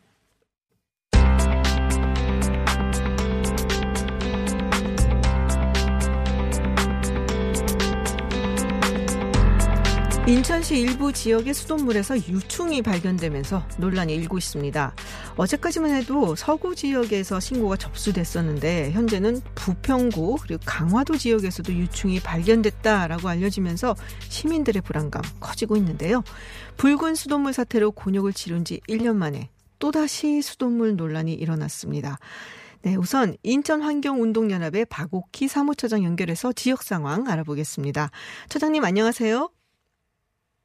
[10.29, 14.93] 인천시 일부 지역의 수돗물에서 유충이 발견되면서 논란이 일고 있습니다.
[15.39, 23.95] 어제까지만 해도 서구 지역에서 신고가 접수됐었는데 현재는 부평구 그리고 강화도 지역에서도 유충이 발견됐다라고 알려지면서
[24.27, 26.23] 시민들의 불안감 커지고 있는데요.
[26.75, 29.49] 붉은 수돗물 사태로 곤욕을 치른 지 1년 만에
[29.79, 32.19] 또다시 수돗물 논란이 일어났습니다.
[32.81, 38.11] 네, 우선 인천환경운동연합의 박옥희 사무처장 연결해서 지역 상황 알아보겠습니다.
[38.49, 39.49] 처장님 안녕하세요.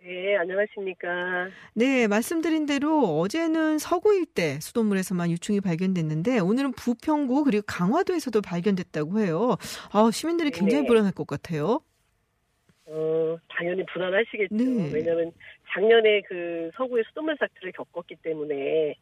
[0.05, 1.49] 네, 안녕하십니까.
[1.75, 9.57] 네, 말씀드린 대로 어제는 서구 일대 수돗물에서만 유충이 발견됐는데 오늘은 부평구 그리고 강화도에서도 발견됐다고 해요.
[9.95, 10.89] 아, 시민들이 굉장히 네.
[10.89, 11.81] 불안할 것 같아요.
[12.85, 14.55] 어, 당연히 불안하시겠죠.
[14.55, 14.91] 네.
[14.93, 15.33] 왜냐하면
[15.73, 18.95] 작년에 그 서구의 수돗물 사태를 겪었기 때문에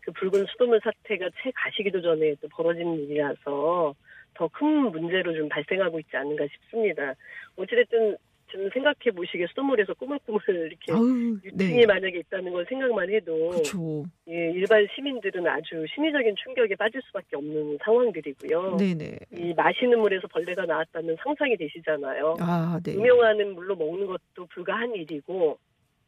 [0.00, 3.94] 그 붉은 수돗물 사태가 채 가시기도 전에 또 벌어진 일이라서
[4.34, 7.14] 더 큰 문제로 좀 발생하고 있지 않는가 싶습니다.
[7.56, 8.16] 어찌됐든
[8.50, 11.86] 좀 생각해 보시기에 수돗물에서 꾸물꾸물 이렇게 아우, 유충이 네.
[11.86, 14.04] 만약에 있다는 걸 생각만 해도 그렇죠.
[14.28, 18.76] 예, 일반 시민들은 아주 심리적인 충격에 빠질 수밖에 없는 상황들이고요.
[18.76, 19.18] 네, 네.
[19.36, 22.36] 이 마시는 물에서 벌레가 나왔다는 상상이 되시잖아요.
[22.40, 22.94] 아, 네.
[22.94, 25.58] 음용하는 물로 먹는 것도 불가한 일이고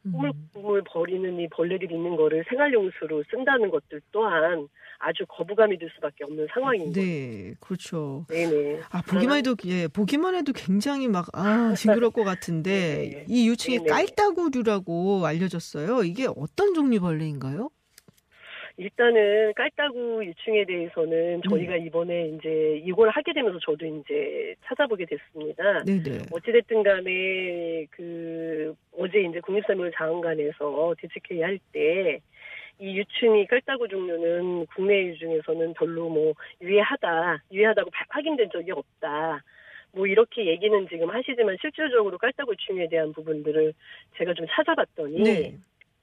[0.06, 0.12] 음.
[0.12, 6.46] 꾸물꾸물 버리는 이 벌레들이 있는 거를 생활용수로 쓴다는 것들 또한 아주 거부감이 들 수밖에 없는
[6.52, 7.00] 상황인 거죠.
[7.00, 8.24] 네, 그렇죠.
[8.28, 8.82] 네네.
[8.90, 12.70] 아, 보기만 해도, 예, 보기만 해도 굉장히 막, 아, 징그러울 것 같은데,
[13.26, 13.26] 네.
[13.28, 13.86] 이 유충이.
[13.86, 16.04] 깔따구류라고 알려졌어요.
[16.04, 17.70] 이게 어떤 종류 벌레인가요?
[18.76, 21.84] 일단은 깔따구 유충에 대해서는 저희가 네.
[21.86, 25.84] 이번에 이제 이걸 하게 되면서 저도 이제 찾아보게 됐습니다.
[25.84, 26.22] 네네.
[26.30, 32.20] 어찌됐든 간에 그 어제 이제 국립사물 자원관에서 대책회의 할 때
[32.78, 39.40] 이 유충이 깔따구 종류는 국내 유 중에서는 별로 뭐 유해하다, 유해하다고 바- 확인된 적이 없다.
[39.92, 43.72] 뭐 이렇게 얘기는 지금 하시지만 실질적으로 깔따구 유충에 대한 부분들을
[44.16, 45.56] 제가 좀 찾아봤더니 네.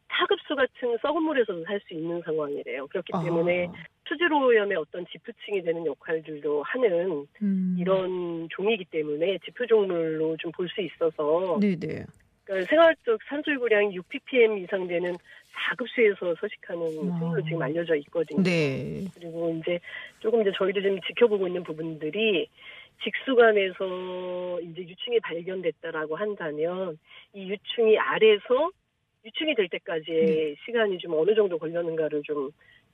[0.10, 2.88] 타급수 같은 썩은 물에서도 살 수 있는 상황이래요.
[2.88, 3.72] 그렇기 때문에 아,
[4.08, 7.76] 수질오염의 어떤 지프층이 되는 역할들도 하는 음.
[7.80, 12.06] 이런 종이기 때문에 지표 종물로 좀 볼 수 있어서 네네.
[12.44, 15.16] 그러니까 생활적 산소유고량이 6ppm 이상 되는
[15.78, 17.20] 4급수에서 서식하는 아.
[17.20, 18.42] 생물로 지금 알려져 있거든요.
[18.44, 19.06] 네.
[19.14, 19.80] 그리고 이제
[20.20, 22.48] 조금 이제 저희도 지금 지켜보고 있는 부분들이
[23.04, 26.98] 직수관에서 이제 유충이 발견됐다라고 한다면
[27.34, 28.72] 이 유충이 아래서
[29.26, 30.56] 유충이 될 때까지의 네.
[30.66, 32.50] 시간이 좀 어느 정도 걸렸는가를 좀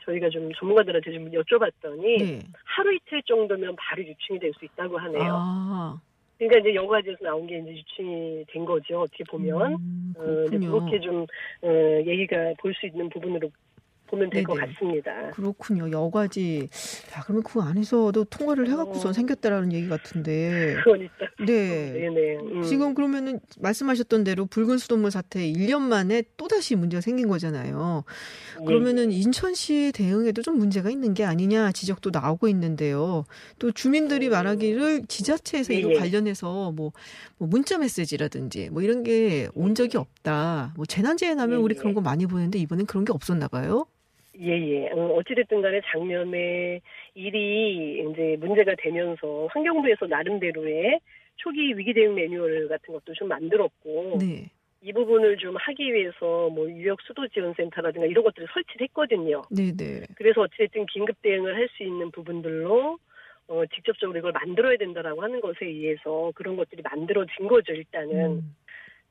[0.06, 2.40] 저희가 좀 전문가들한테 좀 여쭤봤더니 네.
[2.66, 5.36] 하루 이틀 정도면 바로 유충이 될 수 있다고 하네요.
[5.40, 6.02] 아,
[6.38, 9.02] 그러니까 이제 여과지에서 나온 게 이제 유충이 된 거죠.
[9.02, 10.58] 어떻게 보면 음, 어, 이제.
[10.58, 11.26] 그렇게 좀
[11.62, 13.50] 어, 얘기가 볼 수 있는 부분으로
[14.08, 14.54] 보면 될 것.
[14.56, 15.32] 같습니다.
[15.32, 15.90] 그렇군요.
[15.92, 16.70] 여과지.
[17.16, 19.14] 야, 그러면 그 안에서도 통과를 해갖고서 어.
[19.14, 20.76] 생겼다라는 얘기 같은데.
[20.80, 21.46] 있다.
[21.46, 21.92] 네.
[21.92, 22.36] 네네.
[22.38, 22.64] 음.
[22.64, 28.04] 지금 그러면은 말씀하셨던 대로 붉은 수돗물 사태 1년 만에 또다시 문제가 생긴 거잖아요.
[28.62, 28.66] 예.
[28.66, 33.26] 그러면은 인천시 대응에도 좀 문제가 있는 게 아니냐 지적도 나오고 있는데요.
[33.60, 35.96] 또 주민들이 말하기를 지자체에서 예, 이거 예.
[36.00, 36.92] 관련해서 뭐,
[37.38, 40.74] 뭐 문자 메시지라든지 뭐 이런 게 온 적이 없다.
[40.76, 41.80] 뭐 재난재해 나면 예, 우리 예.
[41.80, 43.86] 그런 거 많이 보는데 이번엔 그런 게 없었나 봐요.
[44.40, 44.90] 예예.
[44.92, 46.82] 어, 어찌됐든 간에 작년에
[47.14, 51.00] 일이 이제 문제가 되면서 환경부에서 나름대로의
[51.38, 54.50] 초기 위기 대응 매뉴얼 같은 것도 좀 만들었고 네.
[54.82, 59.42] 이 부분을 좀 하기 위해서 뭐 유역 수도 지원 센터라든가 이런 것들을 설치를 했거든요.
[59.50, 60.06] 네네.
[60.16, 63.00] 그래서 어찌됐든 긴급 대응을 할 수 있는 부분들로
[63.48, 68.26] 어, 직접적으로 이걸 만들어야 된다라고 하는 것에 의해서 그런 것들이 만들어진 거죠, 일단은.
[68.38, 68.56] 음.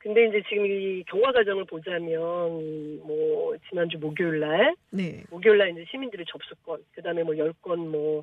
[0.04, 2.12] 근데 이제 지금 이 경과 과정을 보자면,
[3.06, 5.24] 뭐, 지난주 목요일 날, 네.
[5.30, 8.22] 목요일 날 이제 시민들의 접수권, 그 다음에 뭐 10건 뭐,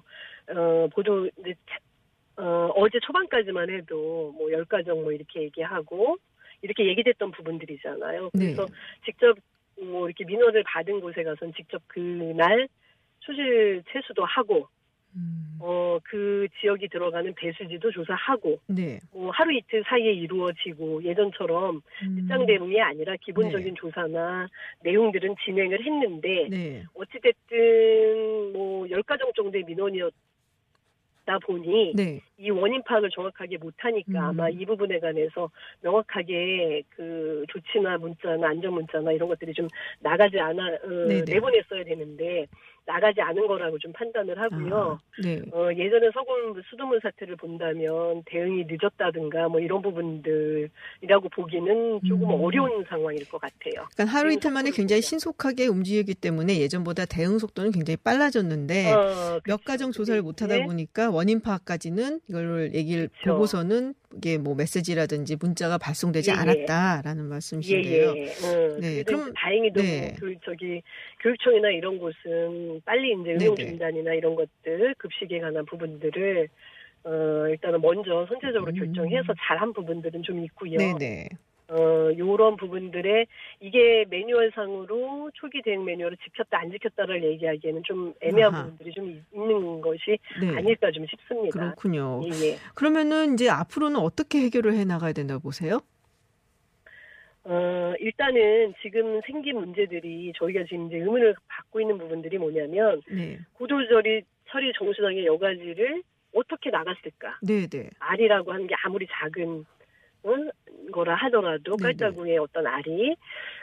[0.49, 6.17] 어, 보도, 이제, 차- 어, 어제 초반까지만 해도 뭐 10가정 뭐 이렇게 얘기하고,
[6.61, 8.29] 이렇게 얘기됐던 부분들이잖아요.
[8.35, 8.53] 네.
[8.53, 8.67] 그래서
[9.03, 9.35] 직접
[9.81, 12.67] 뭐 이렇게 민원을 받은 곳에 가서는 직접 그날
[13.21, 14.67] 수질 채수도 하고,
[15.15, 15.57] 음.
[15.59, 18.99] 어, 그 지역이 들어가는 배수지도 조사하고, 네.
[19.11, 22.15] 뭐 하루 이틀 사이에 이루어지고, 예전처럼 음.
[22.15, 24.47] 직장 대응이 아니라 기본적인 조사나
[24.83, 26.83] 내용들은 진행을 했는데, 네.
[26.93, 30.13] 어찌됐든 뭐 10가정 정도의 민원이었
[31.25, 32.21] 다 보니, 네.
[32.37, 34.17] 이 원인 파악을 정확하게 못하니까 음.
[34.17, 39.67] 아마 이 부분에 관해서 명확하게 그 조치나 문자나 안전 문자나 이런 것들이 좀
[39.99, 41.25] 나가지 않아 어, 네네.
[41.27, 42.47] 내보냈어야 되는데
[42.91, 44.99] 나가지 않은 거라고 좀 판단을 하고요.
[44.99, 45.41] 아, 네.
[45.53, 52.43] 어, 예전에 서군 수돗물 사태를 본다면 대응이 늦었다든가 뭐 이런 부분들이라고 보기는 조금 음.
[52.43, 53.87] 어려운 상황일 것 같아요.
[53.95, 55.01] 그러니까 하루 이틀 만에 굉장히 보면.
[55.01, 59.63] 신속하게 움직이기 때문에 예전보다 대응 속도는 굉장히 빨라졌는데 어, 몇 그렇죠.
[59.63, 60.65] 가정 조사를 못 하다 네.
[60.65, 63.33] 보니까 원인 파악까지는 이걸 얘기를 그렇죠.
[63.35, 66.37] 보고서는 이게 뭐 메시지라든지 문자가 발송되지 예, 예.
[66.39, 68.13] 않았다라는 예, 말씀이신데요.
[68.17, 68.25] 예.
[68.27, 70.01] 어, 네, 그럼- 다행히도 네.
[70.01, 70.81] 뭐 그, 저기,
[71.21, 73.43] 교육청이나 이런 곳은 빨리 이제 네네.
[73.45, 76.47] 의료 진단이나 이런 것들, 급식에 관한 부분들을,
[77.03, 77.09] 어,
[77.49, 78.75] 일단은 먼저 선제적으로 음.
[78.75, 80.77] 결정해서 잘한 부분들은 좀 있고요.
[80.77, 81.29] 네네.
[81.71, 83.25] 어, 요런 부분들에
[83.61, 88.63] 이게 매뉴얼상으로 초기 대응 매뉴얼을 지켰다 안 지켰다를 얘기하기에는 좀 애매한 아하.
[88.65, 90.49] 부분들이 좀 있- 있는 것이 네.
[90.57, 91.57] 아닐까 좀 싶습니다.
[91.57, 92.21] 그렇군요.
[92.25, 92.57] 예, 예.
[92.75, 95.79] 그러면은 이제 앞으로는 어떻게 해결을 해 나가야 된다고 보세요?
[97.45, 103.39] 어, 일단은 지금 생긴 문제들이 저희가 지금 이제 의문을 받고 있는 부분들이 뭐냐면 네.
[103.53, 106.03] 고도저리 처리 정수당의 여가지를
[106.35, 107.39] 어떻게 나갔을까?
[107.41, 107.89] 네네.
[107.99, 109.63] 알이라고 하는 게 아무리 작은 어?
[110.91, 111.93] 거라 하더라도 네네.
[111.93, 113.15] 깔자구의 어떤 알이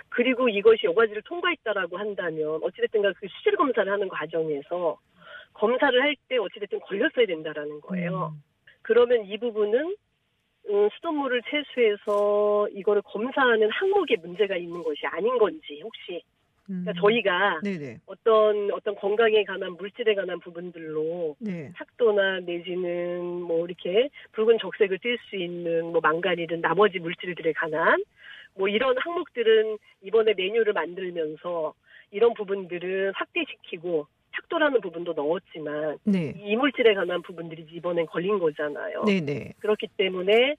[0.09, 4.99] 그리고 이것이 여가지를 통과했다라고 한다면 어찌됐든가 그 수질 검사를 하는 과정에서
[5.53, 8.33] 검사를 할 때 어찌됐든 걸렸어야 된다라는 거예요.
[8.35, 8.43] 음.
[8.83, 9.97] 그러면 이 부분은
[10.71, 16.38] 음, 수돗물을 채수해서 이거를 검사하는 항목에 문제가 있는 것이 아닌 건지 혹시 음.
[16.69, 17.99] 그러니까 저희가 네네.
[18.07, 21.73] 어떤 어떤 건강에 관한 물질에 관한 부분들로 네.
[21.77, 28.03] 탁도나 내지는 뭐 이렇게 붉은 적색을 띨 수 있는 뭐 망가리든 나머지 물질들에 관한
[28.55, 31.75] 뭐 이런 항목들은 이번에 메뉴를 만들면서
[32.11, 36.35] 이런 부분들은 확대시키고 탁도라는 부분도 넣었지만 네.
[36.37, 39.05] 이 물질에 관한 부분들이 이번엔 걸린 거잖아요.
[39.05, 39.55] 네네.
[39.61, 40.57] 그렇기 때문에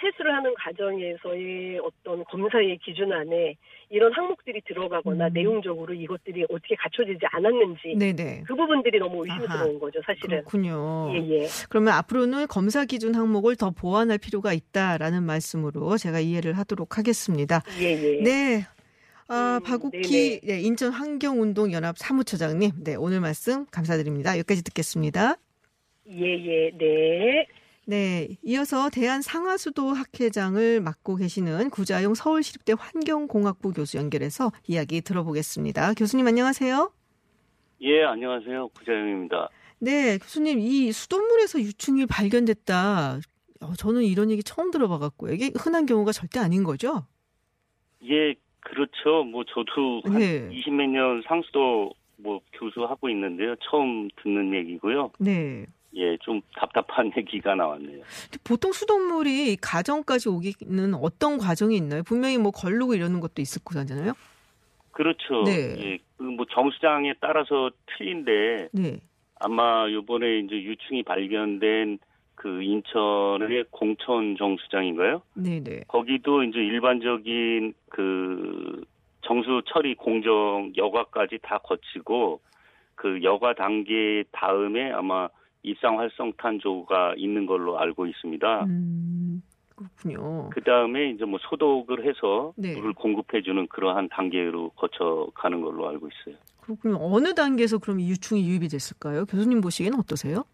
[0.00, 3.56] 채수를 하는 과정에서의 어떤 검사의 기준 안에
[3.90, 5.32] 이런 항목들이 들어가거나 음.
[5.32, 8.44] 내용적으로 이것들이 어떻게 갖춰지지 않았는지 네네.
[8.46, 10.38] 그 부분들이 너무 의심스러운 거죠, 사실은.
[10.40, 11.12] 그렇군요.
[11.14, 11.46] 예, 예.
[11.68, 17.62] 그러면 앞으로는 검사 기준 항목을 더 보완할 필요가 있다라는 말씀으로 제가 이해를 하도록 하겠습니다.
[17.80, 18.22] 예, 예.
[18.22, 18.66] 네.
[19.34, 24.36] 아, 음, 박욱희 네, 인천 환경운동연합 사무처장님, 네, 오늘 말씀 감사드립니다.
[24.36, 25.36] 여기까지 듣겠습니다.
[26.10, 27.46] 예, 예, 네.
[27.86, 35.94] 네, 이어서 대한 상하수도 학회장을 맡고 계시는 구자용 서울시립대 환경공학부 교수 연결해서 이야기 들어보겠습니다.
[35.94, 36.92] 교수님 안녕하세요.
[37.80, 38.68] 예, 안녕하세요.
[38.68, 39.48] 구자영입니다.
[39.78, 43.20] 네, 교수님 이 수돗물에서 유충이 발견됐다.
[43.62, 45.32] 어, 저는 이런 얘기 처음 들어봐갖고요.
[45.32, 47.06] 이게 흔한 경우가 절대 아닌 거죠?
[48.04, 49.24] 예, 그렇죠.
[49.24, 50.48] 뭐 저도 한 네.
[50.50, 53.54] 20몇 년 상수도 뭐 교수하고 있는데요.
[53.56, 55.10] 처음 듣는 얘기고요.
[55.18, 55.66] 네.
[55.94, 58.02] 예, 좀 답답한 얘기가 나왔네요.
[58.44, 62.02] 보통 수돗물이 가정까지 오기는 어떤 과정이 있나요?
[62.02, 64.14] 분명히 뭐 걸르고 이러는 것도 있을 거잖아요.
[64.92, 65.42] 그렇죠.
[65.44, 65.76] 네.
[65.78, 69.00] 예, 그뭐 정수장에 따라서 틀린데 네.
[69.40, 71.98] 아마 요번에 이제 유충이 발견된
[72.34, 75.22] 그 인천의 공천 정수장인가요?
[75.34, 75.84] 네네.
[75.88, 78.84] 거기도 이제 일반적인 그
[79.22, 82.40] 정수 처리 공정 여과까지 다 거치고
[82.94, 85.28] 그 여과 단계 다음에 아마
[85.62, 88.64] 일상 활성탄조가 있는 걸로 알고 있습니다.
[88.64, 89.42] 음,
[89.76, 90.50] 그렇군요.
[90.50, 92.74] 그 다음에 이제 뭐 소독을 해서 네.
[92.74, 96.40] 물을 공급해주는 그러한 단계로 거쳐 가는 걸로 알고 있어요.
[96.60, 96.98] 그렇군요.
[97.00, 99.24] 어느 단계에서 그럼 이 유충이 유입이 됐을까요?
[99.26, 100.44] 교수님 보시기에는 어떠세요?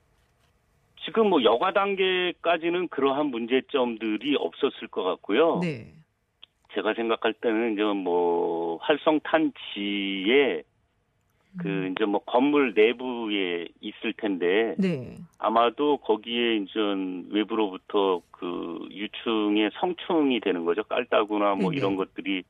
[1.09, 5.61] 지금 뭐 여과 단계까지는 그러한 문제점들이 없었을 것 같고요.
[5.63, 5.95] 네.
[6.75, 10.63] 제가 생각할 때는 이제 뭐 활성 탄지에
[11.57, 15.17] 그 이제 뭐 건물 내부에 있을 텐데 네.
[15.39, 16.79] 아마도 거기에 이제
[17.31, 20.85] 외부로부터 그 유충의 성충이 되는 거죠.
[20.85, 21.77] 깔따구나 뭐 네네.
[21.77, 22.43] 이런 것들이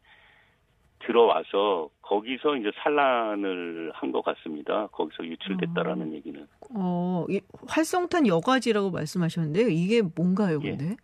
[1.01, 4.87] 들어와서 거기서 이제 산란을 한 것 같습니다.
[4.89, 6.47] 거기서 유출됐다라는 얘기는.
[6.75, 9.69] 어, 이 활성탄 여과지라고 말씀하셨는데요.
[9.69, 10.71] 이게 뭔가요, 예.
[10.71, 10.97] 근데?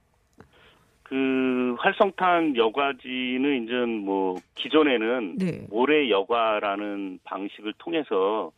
[1.02, 5.66] 그 활성탄 여과지는 이제 뭐 기존에는 네.
[5.68, 8.52] 모래 여과라는 방식을 통해서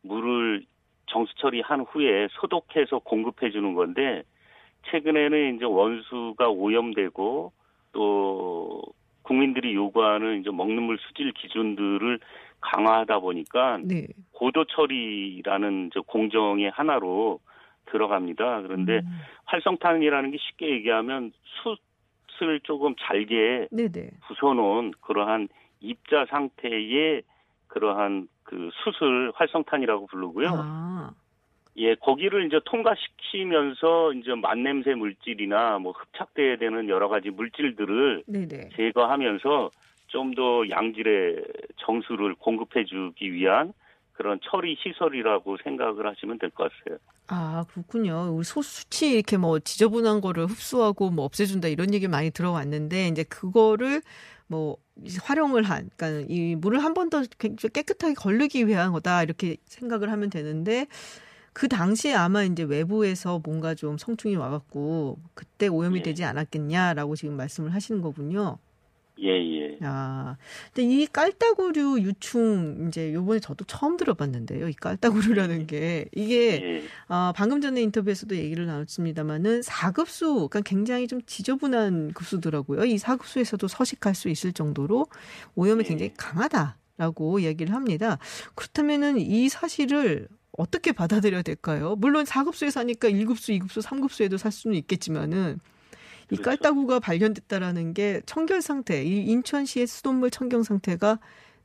[0.00, 0.64] 물을
[1.06, 4.22] 정수 처리한 후에 소독해서 공급해 주는 건데
[4.90, 7.52] 최근에는 이제 원수가 오염되고
[7.92, 8.82] 또
[9.22, 12.18] 국민들이 요구하는 이제 먹는 물 수질 기준들을
[12.60, 14.06] 강화하다 보니까 네.
[14.32, 17.40] 고도 처리라는 저 공정의 하나로
[17.86, 18.62] 들어갑니다.
[18.62, 19.20] 그런데 음.
[19.44, 21.32] 활성탄이라는 게 쉽게 얘기하면
[22.38, 24.10] 숯을 조금 잘게 네네.
[24.26, 25.48] 부숴놓은 그러한
[25.80, 27.22] 입자 상태의
[27.66, 30.48] 그러한 그 숯을 활성탄이라고 부르고요.
[30.54, 31.12] 아,
[31.76, 38.70] 예, 거기를 이제 통과시키면서 이제 만냄새 물질이나 뭐 흡착돼야 되는 여러 가지 물질들을 네네.
[38.76, 39.70] 제거하면서
[40.08, 41.42] 좀 더 양질의
[41.78, 43.72] 정수를 공급해주기 위한
[44.12, 46.98] 그런 처리 시설이라고 생각을 하시면 될 것 같아요.
[47.28, 48.28] 아, 그렇군요.
[48.34, 54.02] 우리 소수치 이렇게 뭐 지저분한 거를 흡수하고 뭐 없애준다 이런 얘기 많이 들어왔는데 이제 그거를
[54.48, 54.76] 뭐
[55.22, 57.22] 활용을 한, 그러니까 이 물을 한 번 더
[57.72, 60.86] 깨끗하게 걸르기 위한 거다 이렇게 생각을 하면 되는데
[61.52, 66.02] 그 당시에 아마 이제 외부에서 뭔가 좀 성충이 와갖고 그때 오염이 예.
[66.02, 68.58] 되지 않았겠냐라고 지금 말씀을 하시는 거군요.
[69.20, 69.78] 예, 예.
[69.82, 70.36] 아,
[70.72, 74.68] 근데 이 깔따구류 유충 이제 요번에 저도 처음 들어봤는데요.
[74.68, 76.82] 이 깔따구류라는 게 이게 예.
[77.08, 82.84] 아, 방금 전에 인터뷰에서도 얘기를 나눴습니다만은 4급수, 그러니까 굉장히 좀 지저분한 급수더라고요.
[82.84, 85.06] 이 4급수에서도 서식할 수 있을 정도로
[85.54, 85.88] 오염이 네.
[85.90, 88.18] 굉장히 강하다라고 얘기를 합니다.
[88.54, 91.96] 그렇다면은 이 사실을 어떻게 받아들여야 될까요?
[91.96, 95.58] 물론 4급수에 사니까 1급수, 2급수, 3급수에도 살 수는 있겠지만은
[96.30, 96.42] 이 그렇죠.
[96.42, 101.18] 깔따구가 발견됐다라는 게 청결 상태, 이 인천시의 수돗물 청경 상태가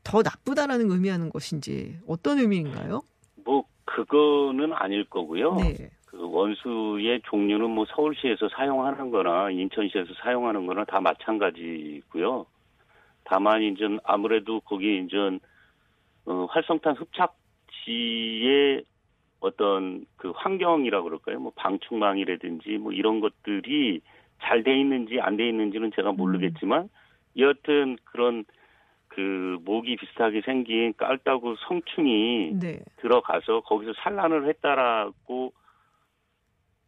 [0.04, 3.02] 더 나쁘다라는 의미하는 것인지 어떤 의미인가요?
[3.44, 5.56] 뭐 그거는 아닐 거고요.
[5.56, 5.90] 네.
[6.06, 12.46] 그 원수의 종류는 뭐 서울시에서 사용하는 거나 인천시에서 사용하는 거나 다 마찬가지고요.
[13.26, 15.18] 다만 이제 아무래도 거기 이제
[16.26, 17.36] 어, 활성탄 흡착
[17.88, 18.84] 지의
[19.40, 21.40] 어떤 그 환경이라 그럴까요?
[21.40, 24.02] 뭐 방충망이라든지 뭐 이런 것들이
[24.42, 26.90] 잘 돼 있는지 안 돼 있는지는 제가 모르겠지만
[27.38, 28.46] 여하튼 그런
[29.08, 32.80] 그 목이 비슷하게 생긴 깔따구 성충이 네.
[32.98, 35.54] 들어가서 거기서 산란을 했다라고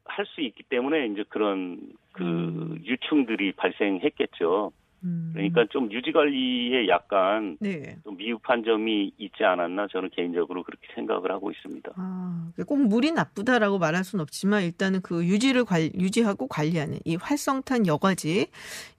[0.06, 1.80] 할 수 있기 때문에 이제 그런
[2.12, 2.82] 그 음.
[2.84, 4.72] 유충들이 발생했겠죠.
[5.04, 5.32] 음.
[5.34, 7.98] 그러니까 좀 유지 관리에 약간 네.
[8.04, 11.92] 좀 미흡한 점이 있지 않았나 저는 개인적으로 그렇게 생각을 하고 있습니다.
[11.96, 17.88] 아, 꼭 물이 나쁘다라고 말할 수는 없지만 일단은 그 유지를 관 유지하고 관리하는 이 활성탄
[17.88, 18.48] 여과지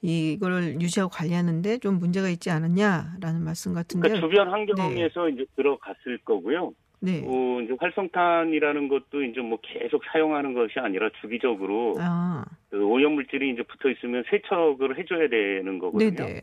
[0.02, 4.08] 이거를 유지하고 관리하는데 좀 문제가 있지 않았냐라는 말씀 같은데.
[4.08, 6.72] 그러니까 주변 환경에서 이제 들어갔을 거고요.
[7.00, 7.22] 네.
[7.26, 13.50] 어, 이제 활성탄이라는 것도 이제 뭐 계속 사용하는 것이 아니라 주기적으로 아, 그 오염 물질이
[13.50, 16.26] 이제 붙어 있으면 세척을 해줘야 되는 거거든요.
[16.26, 16.40] 네네.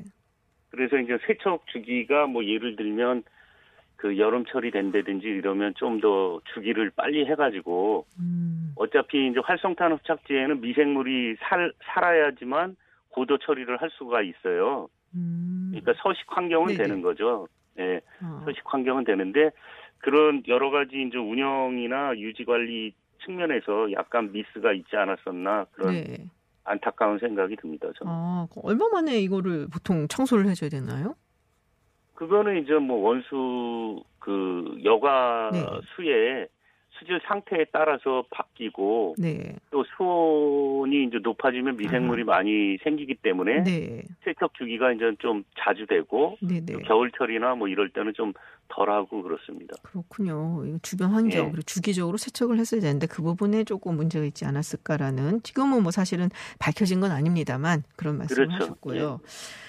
[0.69, 3.23] 그래서 이제 세척 주기가 뭐 예를 들면
[3.95, 11.37] 그 여름철이 된다든지 이러면 좀 더 주기를 빨리 해가지고 음, 어차피 이제 활성탄 흡착지에는 미생물이
[11.39, 12.75] 살, 살아야지만
[13.09, 14.87] 고도 처리를 할 수가 있어요.
[15.15, 15.69] 음.
[15.71, 16.83] 그러니까 서식 환경은 네네.
[16.83, 17.47] 되는 거죠.
[17.79, 19.49] 예, 아, 서식 환경은 되는데
[19.99, 22.93] 그런 여러 가지 이제 운영이나 유지 관리
[23.25, 26.29] 측면에서 약간 미스가 있지 않았었나 그런 네.
[26.63, 27.87] 안타까운 생각이 듭니다.
[27.97, 28.11] 저는.
[28.11, 31.15] 아, 그 얼마 만에 이거를 보통 청소를 해줘야 되나요?
[32.15, 35.65] 그거는 이제 뭐 원수 그 여가 네.
[35.95, 36.47] 수의
[36.99, 39.55] 수질 상태에 따라서 바뀌고 네.
[39.71, 44.03] 또 수온이 이제 높아지면 미생물이 많이 생기기 때문에 네.
[44.23, 46.73] 세척 주기가 이제 좀 자주 되고 네, 네.
[46.73, 48.33] 또 겨울철이나 뭐 이럴 때는 좀
[48.69, 49.75] 덜하고 그렇습니다.
[49.83, 50.63] 그렇군요.
[50.81, 51.49] 주변 환경 예.
[51.49, 56.29] 그리고 주기적으로 세척을 했어야 되는데 그 부분에 조금 문제가 있지 않았을까라는 지금은 뭐 사실은
[56.59, 58.63] 밝혀진 건 아닙니다만 그런 말씀을 그렇죠.
[58.63, 59.19] 하셨고요.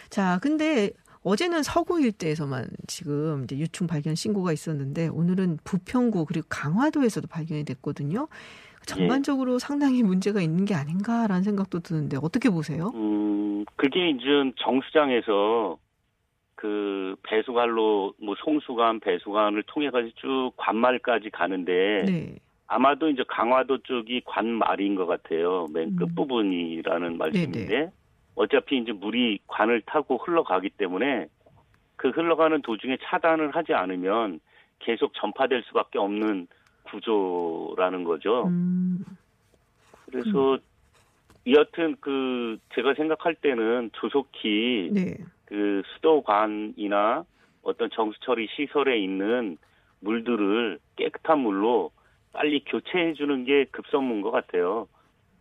[0.08, 0.90] 자, 근데
[1.22, 8.28] 어제는 서구 일대에서만 지금 이제 유충 발견 신고가 있었는데 오늘은 부평구 그리고 강화도에서도 발견이 됐거든요.
[8.86, 12.92] 전반적으로 상당히 문제가 있는 게 아닌가라는 생각도 드는데 어떻게 보세요?
[12.94, 15.76] 음, 그게 이제 정수장에서
[16.54, 22.36] 그 배수관로 뭐 송수관, 배수관을 통해 가지고 쭉 관말까지 가는데 네.
[22.66, 25.66] 아마도 이제 강화도 쪽이 관말인 것 같아요.
[25.72, 25.96] 맨 음.
[25.96, 27.90] 끝부분이라는 말씀인데 네네.
[28.38, 31.26] 어차피 이제 물이 관을 타고 흘러가기 때문에
[31.96, 34.38] 그 흘러가는 도중에 차단을 하지 않으면
[34.78, 36.46] 계속 전파될 수밖에 없는
[36.84, 38.46] 구조라는 거죠.
[38.46, 39.04] 음,
[40.06, 40.58] 그래서
[41.48, 45.16] 여하튼 그 제가 생각할 때는 조속히 네.
[45.46, 47.24] 그 수도관이나
[47.62, 49.58] 어떤 정수처리 시설에 있는
[49.98, 51.90] 물들을 깨끗한 물로
[52.32, 54.86] 빨리 교체해 주는 게 급선무인 것 같아요.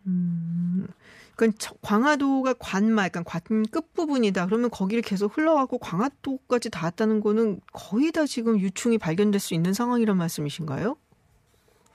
[0.04, 0.88] 음,
[1.38, 4.46] 그러니까 저- 광화도가 관말, 그러니까 관 끝 부분이다.
[4.46, 10.16] 그러면 거기를 계속 흘러가고 광화도까지 닿았다는 거는 거의 다 지금 유충이 발견될 수 있는 상황이란
[10.16, 10.96] 말씀이신가요?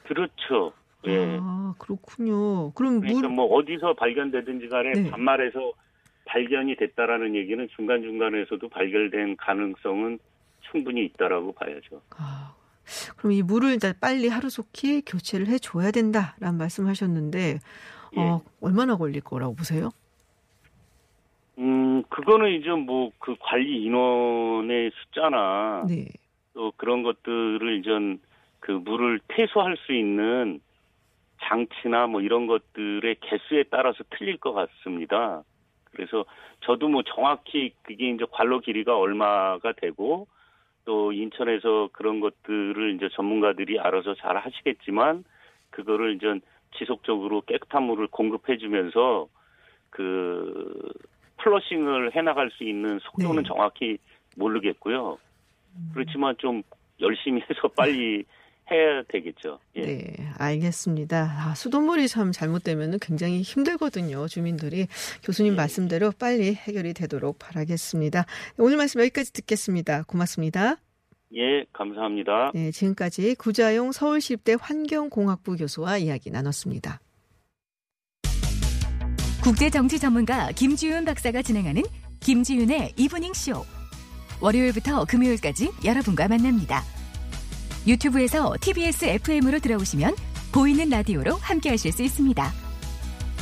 [0.08, 0.74] 그렇죠.
[1.08, 1.38] 예.
[1.42, 2.72] 아, 그렇군요.
[2.72, 5.10] 그럼 그러니까 물, 뭐 어디서 발견되든지 간에 네.
[5.12, 5.74] 반말에서
[6.26, 10.20] 발견이 됐다라는 얘기는 중간 중간에서도 발견된 가능성은
[10.72, 12.02] 충분히 있다라고 봐야죠.
[12.18, 12.56] 아,
[13.18, 17.60] 그럼 이 물을 빨리 하루속히 교체를 해줘야 된다라는 말씀하셨는데
[18.18, 18.22] 예.
[18.22, 19.90] 어, 얼마나 걸릴 거라고 보세요?
[21.58, 26.08] 음, 그거는 이제 뭐 그 관리 인원의 숫자나 네.
[26.54, 28.20] 또 그런 것들을 이제
[28.60, 30.60] 그 물을 퇴소할 수 있는
[31.42, 35.44] 장치나 뭐 이런 것들의 개수에 따라서 틀릴 것 같습니다.
[35.86, 36.26] 그래서
[36.66, 40.28] 저도 뭐 정확히 그게 이제 관로 길이가 얼마가 되고
[40.84, 45.24] 또 인천에서 그런 것들을 이제 전문가들이 알아서 잘 하시겠지만
[45.70, 46.42] 그거를 이제
[46.78, 49.28] 지속적으로 깨끗한 물을 공급해 주면서
[49.90, 50.92] 그
[51.38, 53.48] 플러싱을 해 나갈 수 있는 속도는 네.
[53.48, 53.98] 정확히
[54.36, 55.18] 모르겠고요.
[55.94, 56.64] 그렇지만 좀
[57.00, 58.24] 열심히 해서 빨리
[58.72, 59.60] 해야 되겠죠.
[59.76, 59.82] 예.
[59.82, 61.50] 네, 알겠습니다.
[61.50, 64.28] 아, 수돗물이 참 잘못되면 굉장히 힘들거든요.
[64.28, 64.88] 주민들이
[65.24, 65.58] 교수님 예.
[65.58, 68.26] 말씀대로 빨리 해결이 되도록 바라겠습니다.
[68.58, 70.04] 오늘 말씀 여기까지 듣겠습니다.
[70.04, 70.78] 고맙습니다.
[71.36, 72.52] 예, 감사합니다.
[72.54, 77.00] 네, 지금까지 구자용 서울시립대 환경공학부 교수와 이야기 나눴습니다.
[79.44, 81.82] 국제정치 전문가 김지윤 박사가 진행하는
[82.20, 83.66] 김지윤의 이브닝 쇼.
[84.40, 86.82] 월요일부터 금요일까지 여러분과 만납니다.
[87.88, 90.16] 유튜브에서 TBS FM으로 들어오시면
[90.54, 92.52] 보이는 라디오로 함께 하실 수 있습니다.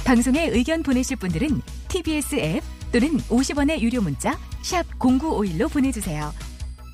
[0.06, 6.32] 방송에 의견 보내실 분들은 TBS 앱 또는 50원의 유료 문자 샵 #0951로 보내주세요.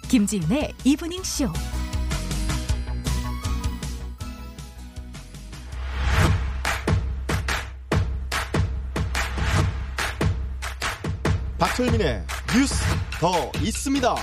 [0.10, 1.51] 김지윤의 이브닝 쇼.
[11.58, 12.24] 박철민의
[12.55, 12.76] 뉴스
[13.20, 14.16] 더 있습니다.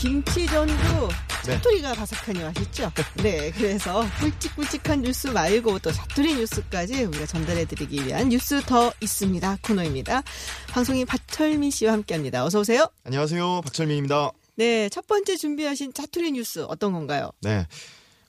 [0.00, 1.27] 김치전도 네.
[1.54, 2.92] 사투리가 바삭하니 맛있죠?
[3.22, 9.58] 네, 그래서 굵직굵직한 뉴스 말고 또 사투리 뉴스까지 우리가 전달해드리기 위한 뉴스 더 있습니다.
[9.62, 10.22] 코너입니다.
[10.70, 12.44] 방송인 박철민 씨와 함께합니다.
[12.44, 12.86] 어서 오세요.
[13.04, 13.62] 안녕하세요.
[13.62, 14.30] 박철민입니다.
[14.56, 17.30] 네, 첫 번째 준비하신 사투리 뉴스 어떤 건가요?
[17.40, 17.66] 네.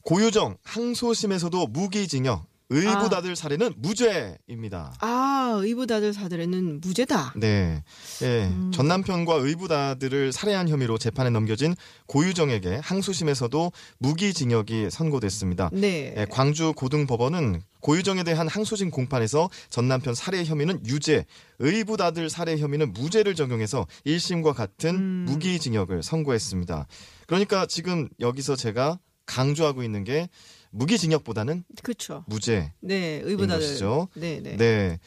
[0.04, 4.94] 고유정 항소심에서도 무기징역, 의붓아들 살해는 무죄입니다.
[5.00, 7.34] 아, 의붓아들 사들에는 무죄다.
[7.36, 7.84] 네.
[8.22, 8.46] 예.
[8.46, 8.72] 음.
[8.72, 15.72] 전 남편과 의붓아들을 살해한 혐의로 재판에 넘겨진 고유정에게 항소심에서도 무기징역이 선고됐습니다.
[15.74, 16.14] 네.
[16.16, 21.26] 예, 광주 고등법원은 고유정에 대한 항소심 공판에서 전 남편 살해 혐의는 유죄,
[21.58, 25.26] 의붓 아들 살해 혐의는 무죄를 적용해서 1심과 같은 음.
[25.28, 26.86] 무기징역을 선고했습니다.
[27.26, 30.28] 그러니까 지금 여기서 제가 강조하고 있는 게
[30.72, 32.24] 무기징역보다는 그렇죠.
[32.28, 32.74] 무죄.
[32.80, 33.22] 네.
[33.22, 34.08] 것이죠.
[34.16, 34.58] 네, 네.
[34.58, 35.00] 네.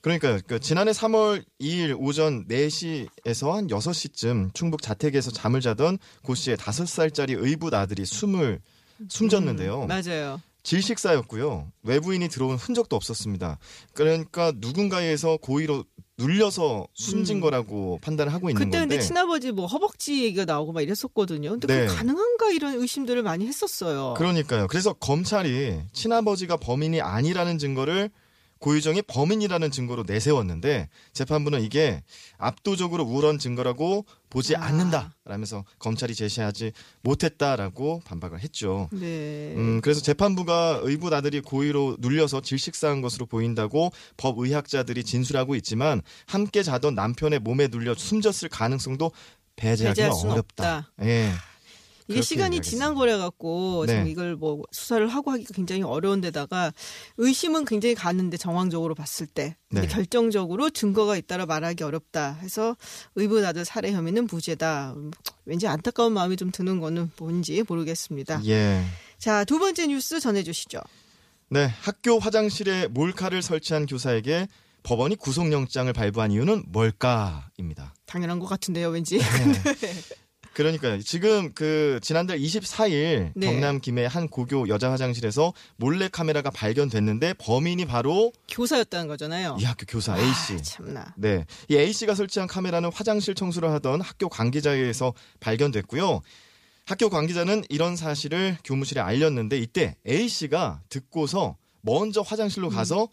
[0.00, 6.58] 그러니까 그 지난해 3월 2일 오전 4시에서 한 6시쯤 충북 자택에서 잠을 자던 고 씨의
[6.58, 8.60] 5살짜리 의붓 아들이 숨을
[9.08, 9.82] 숨졌는데요.
[9.82, 10.40] 음, 맞아요.
[10.62, 11.70] 질식사였고요.
[11.82, 13.58] 외부인이 들어온 흔적도 없었습니다.
[13.92, 15.84] 그러니까 누군가에 의해서 고의로
[16.16, 17.40] 눌려서 숨진 음.
[17.40, 18.94] 거라고 판단을 하고 있는 그때 건데.
[18.94, 21.50] 근데 친아버지 뭐 허벅지 얘기가 나오고 막 이랬었거든요.
[21.50, 21.86] 근데 네.
[21.86, 24.14] 그게 가능한가 이런 의심들을 많이 했었어요.
[24.16, 24.68] 그러니까요.
[24.68, 28.10] 그래서 검찰이 친아버지가 범인이 아니라는 증거를
[28.58, 32.02] 고유정이 범인이라는 증거로 내세웠는데 재판부는 이게
[32.38, 34.64] 압도적으로 우월한 증거라고 보지 아.
[34.64, 38.88] 않는다라면서 검찰이 제시하지 못했다라고 반박을 했죠.
[38.92, 39.54] 네.
[39.56, 46.94] 음, 그래서 재판부가 의붓 아들이 고의로 눌려서 질식사한 것으로 보인다고 법의학자들이 진술하고 있지만 함께 자던
[46.94, 49.12] 남편의 몸에 눌려 숨졌을 가능성도
[50.12, 50.78] 수는 어렵다.
[50.78, 51.04] 없다.
[51.04, 51.30] 예.
[52.08, 52.70] 이게 시간이 얘기하겠습니다.
[52.70, 53.94] 지난 거래 갖고 네.
[53.94, 56.72] 지금 이걸 뭐 수사를 하고 하기가 굉장히 어려운 데다가
[57.16, 59.88] 의심은 굉장히 가는데 정황적으로 봤을 때 근데 네.
[59.94, 62.76] 결정적으로 증거가 있다라 말하기 어렵다 해서
[63.14, 64.92] 의붓 아들 살해 혐의는 무죄다.
[64.96, 65.10] 음,
[65.46, 68.42] 왠지 안타까운 마음이 좀 드는 거는 뭔지 모르겠습니다.
[68.46, 68.84] 예.
[69.18, 70.80] 자 두 번째 뉴스 전해 주시죠.
[71.48, 74.48] 네, 학교 화장실에 몰카를 설치한 교사에게
[74.82, 77.94] 법원이 구속영장을 발부한 이유는 뭘까입니다.
[78.06, 79.18] 당연한 것 같은데요, 왠지.
[79.18, 79.24] 네.
[80.54, 81.00] 그러니까요.
[81.00, 83.46] 지금 그 지난달 24일 네.
[83.46, 89.56] 경남 김해 한 고교 여자 화장실에서 몰래 카메라가 발견됐는데 범인이 바로 교사였다는 거잖아요.
[89.60, 90.54] 이 학교 교사 A 씨.
[90.54, 91.14] 아, 참나.
[91.16, 91.44] 네.
[91.68, 96.20] 이 A 씨가 설치한 카메라는 화장실 청소를 하던 학교 관계자에 의해서 발견됐고요.
[96.86, 103.08] 학교 관계자는 이런 사실을 교무실에 알렸는데 이때 A 씨가 듣고서 먼저 화장실로 가서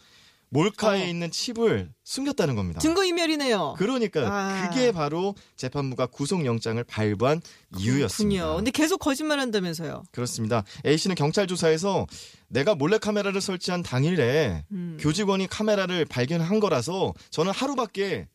[0.51, 1.07] 몰카에 어.
[1.07, 2.79] 있는 칩을 숨겼다는 겁니다.
[2.81, 3.75] 증거인멸이네요.
[3.77, 4.69] 그러니까 아.
[4.69, 7.41] 그게 바로 재판부가 구속영장을 발부한
[7.77, 8.41] 이유였습니다.
[8.41, 8.55] 그렇군요.
[8.57, 10.03] 근데 계속 거짓말한다면서요.
[10.11, 10.63] 그렇습니다.
[10.85, 12.05] A 씨는 경찰 조사에서
[12.49, 14.97] 내가 몰래 카메라를 설치한 당일에 음.
[14.99, 18.27] 교직원이 카메라를 발견한 거라서 저는 하루밖에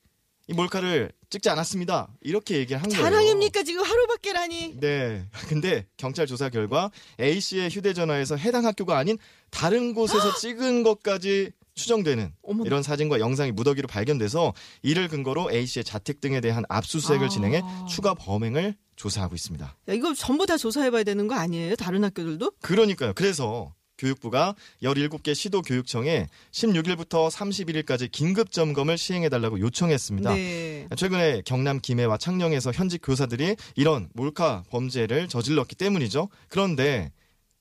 [0.49, 2.09] 이 몰카를 찍지 않았습니다.
[2.23, 3.03] 이렇게 얘기를 한 거예요.
[3.03, 4.81] 자랑입니까 지금 하루밖에라니.
[4.81, 5.27] 네.
[5.49, 6.91] 근데 경찰 조사 결과
[7.21, 9.19] A 씨의 휴대전화에서 해당 학교가 아닌
[9.51, 11.51] 다른 곳에서 찍은 것까지
[11.87, 12.67] 추정되는 어머나.
[12.67, 14.53] 이런 사진과 영상이 무더기로 발견돼서
[14.83, 17.29] 이를 근거로 A 씨의 자택 등에 대한 압수수색을 아.
[17.29, 19.77] 진행해 추가 범행을 조사하고 있습니다.
[19.89, 21.77] 야, 이거 전부 다 조사해봐야 되는 거 아니에요?
[21.77, 22.53] 다른 학교들도?
[22.63, 23.13] 그러니까요.
[23.15, 30.35] 그래서 교육부가 17개 시도 교육청에 16일부터 31일까지 긴급 점검을 시행해 달라고 요청했습니다.
[30.35, 30.87] 네.
[30.97, 36.29] 최근에 경남 김해와 창녕에서 현직 교사들이 이런 몰카 범죄를 저질렀기 때문이죠.
[36.49, 37.11] 그런데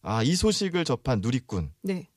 [0.02, 2.08] 아, 이 소식을 접한 누리꾼 네.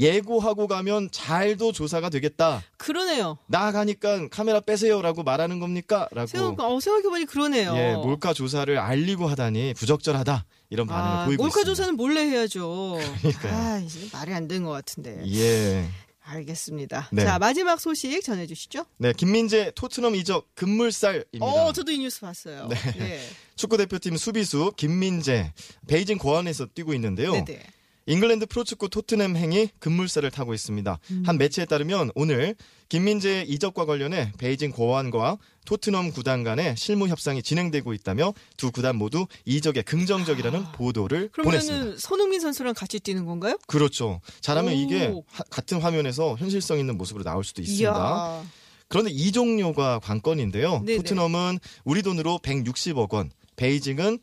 [0.00, 2.62] 예고하고 가면 잘도 조사가 되겠다.
[2.78, 3.38] 그러네요.
[3.46, 6.08] 나가니까 카메라 빼세요라고 말하는 겁니까?
[6.10, 7.74] 라고 생각, 어, 생각해보니 그러네요.
[7.76, 10.46] 예, 몰카 조사를 알리고 하다니 부적절하다.
[10.70, 11.70] 이런 반응을 아, 보이고 몰카 있습니다.
[11.70, 12.98] 조사는 몰래 해야죠.
[13.20, 13.54] 그러니까요.
[13.54, 15.20] 아, 이제 말이 안 되는 것 같은데.
[15.26, 15.86] 예.
[16.22, 17.08] 알겠습니다.
[17.12, 17.24] 네.
[17.24, 18.84] 자, 마지막 소식 전해주시죠.
[18.98, 21.44] 네, 김민재 토트넘 이적 금물살입니다.
[21.44, 22.68] 어, 저도 이 뉴스 봤어요.
[22.68, 22.76] 네.
[22.96, 23.20] 네.
[23.56, 25.52] 축구 대표팀 수비수 김민재
[25.88, 27.32] 베이징 고안에서 뛰고 있는데요.
[27.32, 27.62] 네네.
[28.10, 30.98] 잉글랜드 프로축구 토트넘 행이 급물살을 타고 있습니다.
[31.24, 32.56] 한 매체에 따르면 오늘
[32.88, 39.26] 김민재의 이적과 관련해 베이징 고안과 토트넘 구단 간의 실무 협상이 진행되고 있다며 두 구단 모두
[39.44, 41.98] 이적에 긍정적이라는 보도를 보냈습니다.
[41.98, 43.56] 손흥민 선수랑 같이 뛰는 건가요?
[43.68, 44.20] 그렇죠.
[44.40, 44.76] 잘하면 오.
[44.76, 47.88] 이게 하- 같은 화면에서 현실성 있는 모습으로 나올 수도 있습니다.
[47.92, 48.42] 이야.
[48.88, 50.82] 그런데 이종료가 관건인데요.
[50.84, 50.96] 네네.
[50.96, 54.18] 토트넘은 우리 돈으로 160억 원, 베이징은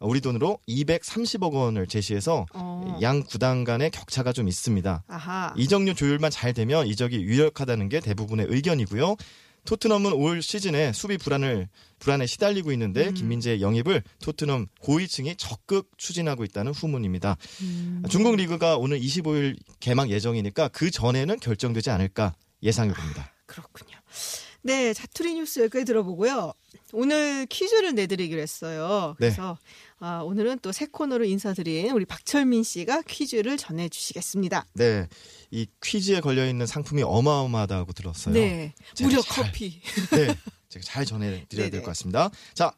[0.00, 2.98] 우리 돈으로 230억 원을 제시해서 어.
[3.00, 5.04] 양 구단 간의 격차가 좀 있습니다.
[5.06, 5.54] 아하.
[5.56, 9.16] 이적료 조율만 잘 되면 이적이 유력하다는 게 대부분의 의견이고요.
[9.64, 11.68] 토트넘은 올 시즌에 수비 불안을
[11.98, 13.14] 불안에 시달리고 있는데 음.
[13.14, 17.36] 김민재의 영입을 토트넘 고위층이 적극 추진하고 있다는 후문입니다.
[17.62, 18.02] 음.
[18.08, 23.32] 중국 리그가 오늘 25일 개막 예정이니까 그 전에는 결정되지 않을까 예상해 봅니다.
[23.46, 23.96] 그렇군요.
[24.62, 26.52] 네, 자투리 뉴스 여기까지 들어보고요.
[26.92, 29.14] 오늘 퀴즈를 내드리기로 했어요.
[29.20, 29.28] 네.
[29.28, 29.58] 그래서
[29.98, 34.66] 아, 오늘은 또 새 코너로 인사드린 우리 박철민 씨가 퀴즈를 전해주시겠습니다.
[34.74, 35.08] 네,
[35.50, 38.34] 이 퀴즈에 걸려 있는 상품이 어마어마하다고 들었어요.
[38.34, 39.80] 네, 무려 잘- 커피.
[40.10, 40.36] 네,
[40.68, 41.80] 제가 잘 전해드려야 될.
[41.80, 42.30] 것 같습니다.
[42.52, 42.72] 자,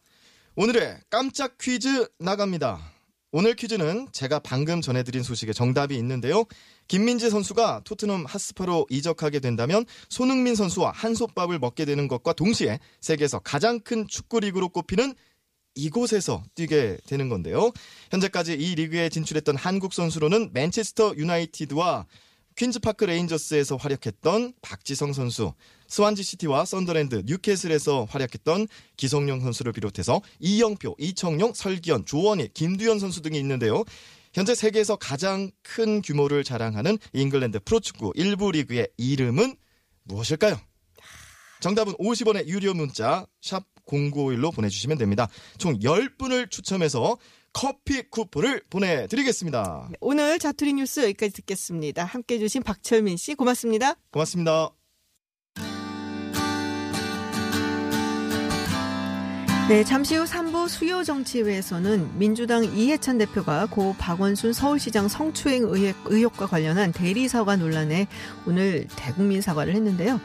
[0.54, 2.92] 오늘의 깜짝 퀴즈 나갑니다.
[3.30, 6.44] 오늘 퀴즈는 제가 방금 전해드린 소식에 정답이 있는데요.
[6.86, 13.80] 김민재 선수가 토트넘 핫스퍼로 이적하게 된다면 손흥민 선수와 한솥밥을 먹게 되는 것과 동시에 세계에서 가장
[13.80, 15.14] 큰 축구 리그로 꼽히는
[15.74, 17.72] 이곳에서 뛰게 되는 건데요.
[18.10, 22.06] 현재까지 이 리그에 진출했던 한국 선수로는 맨체스터 유나이티드와
[22.58, 25.52] 퀸즈파크 레인저스에서 활약했던 박지성 선수,
[25.86, 28.66] 스완지 시티와 썬더랜드, 뉴캐슬에서 활약했던
[28.96, 33.84] 기성용 선수를 비롯해서 이영표, 이청용, 설기현, 조원희, 김두현 선수 등이 있는데요.
[34.34, 39.56] 현재 세계에서 가장 큰 규모를 자랑하는 잉글랜드 프로축구 1부 리그의 이름은
[40.02, 40.60] 무엇일까요?
[41.60, 45.28] 정답은 50원의 유료 문자 샵 0951로 보내주시면 됩니다.
[45.58, 47.16] 총 10분을 추첨해서
[47.52, 49.90] 커피 쿠폰을 보내드리겠습니다.
[50.00, 52.04] 오늘 자투리 뉴스 여기까지 듣겠습니다.
[52.04, 53.94] 함께 해주신 박철민 씨 고맙습니다.
[54.12, 54.77] 고맙습니다.
[59.68, 66.46] 네, 잠시 후 3부 수요 정치회에서는 민주당 이해찬 대표가 고 박원순 서울시장 성추행 의혹, 의혹과
[66.46, 68.06] 관련한 대리 사과 논란에
[68.46, 70.22] 오늘 대국민 사과를 했는데요.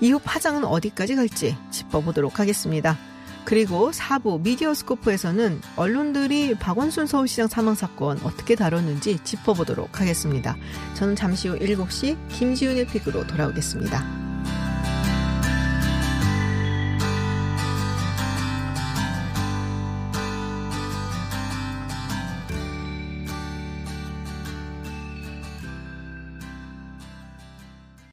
[0.00, 2.96] 이후 파장은 어디까지 갈지 짚어보도록 하겠습니다.
[3.44, 10.56] 그리고 4부 미디어 스코프에서는 언론들이 박원순 서울시장 사망 사건 어떻게 다뤘는지 짚어보도록 하겠습니다.
[10.94, 14.35] 저는 잠시 후 7시 김지윤의 픽으로 돌아오겠습니다.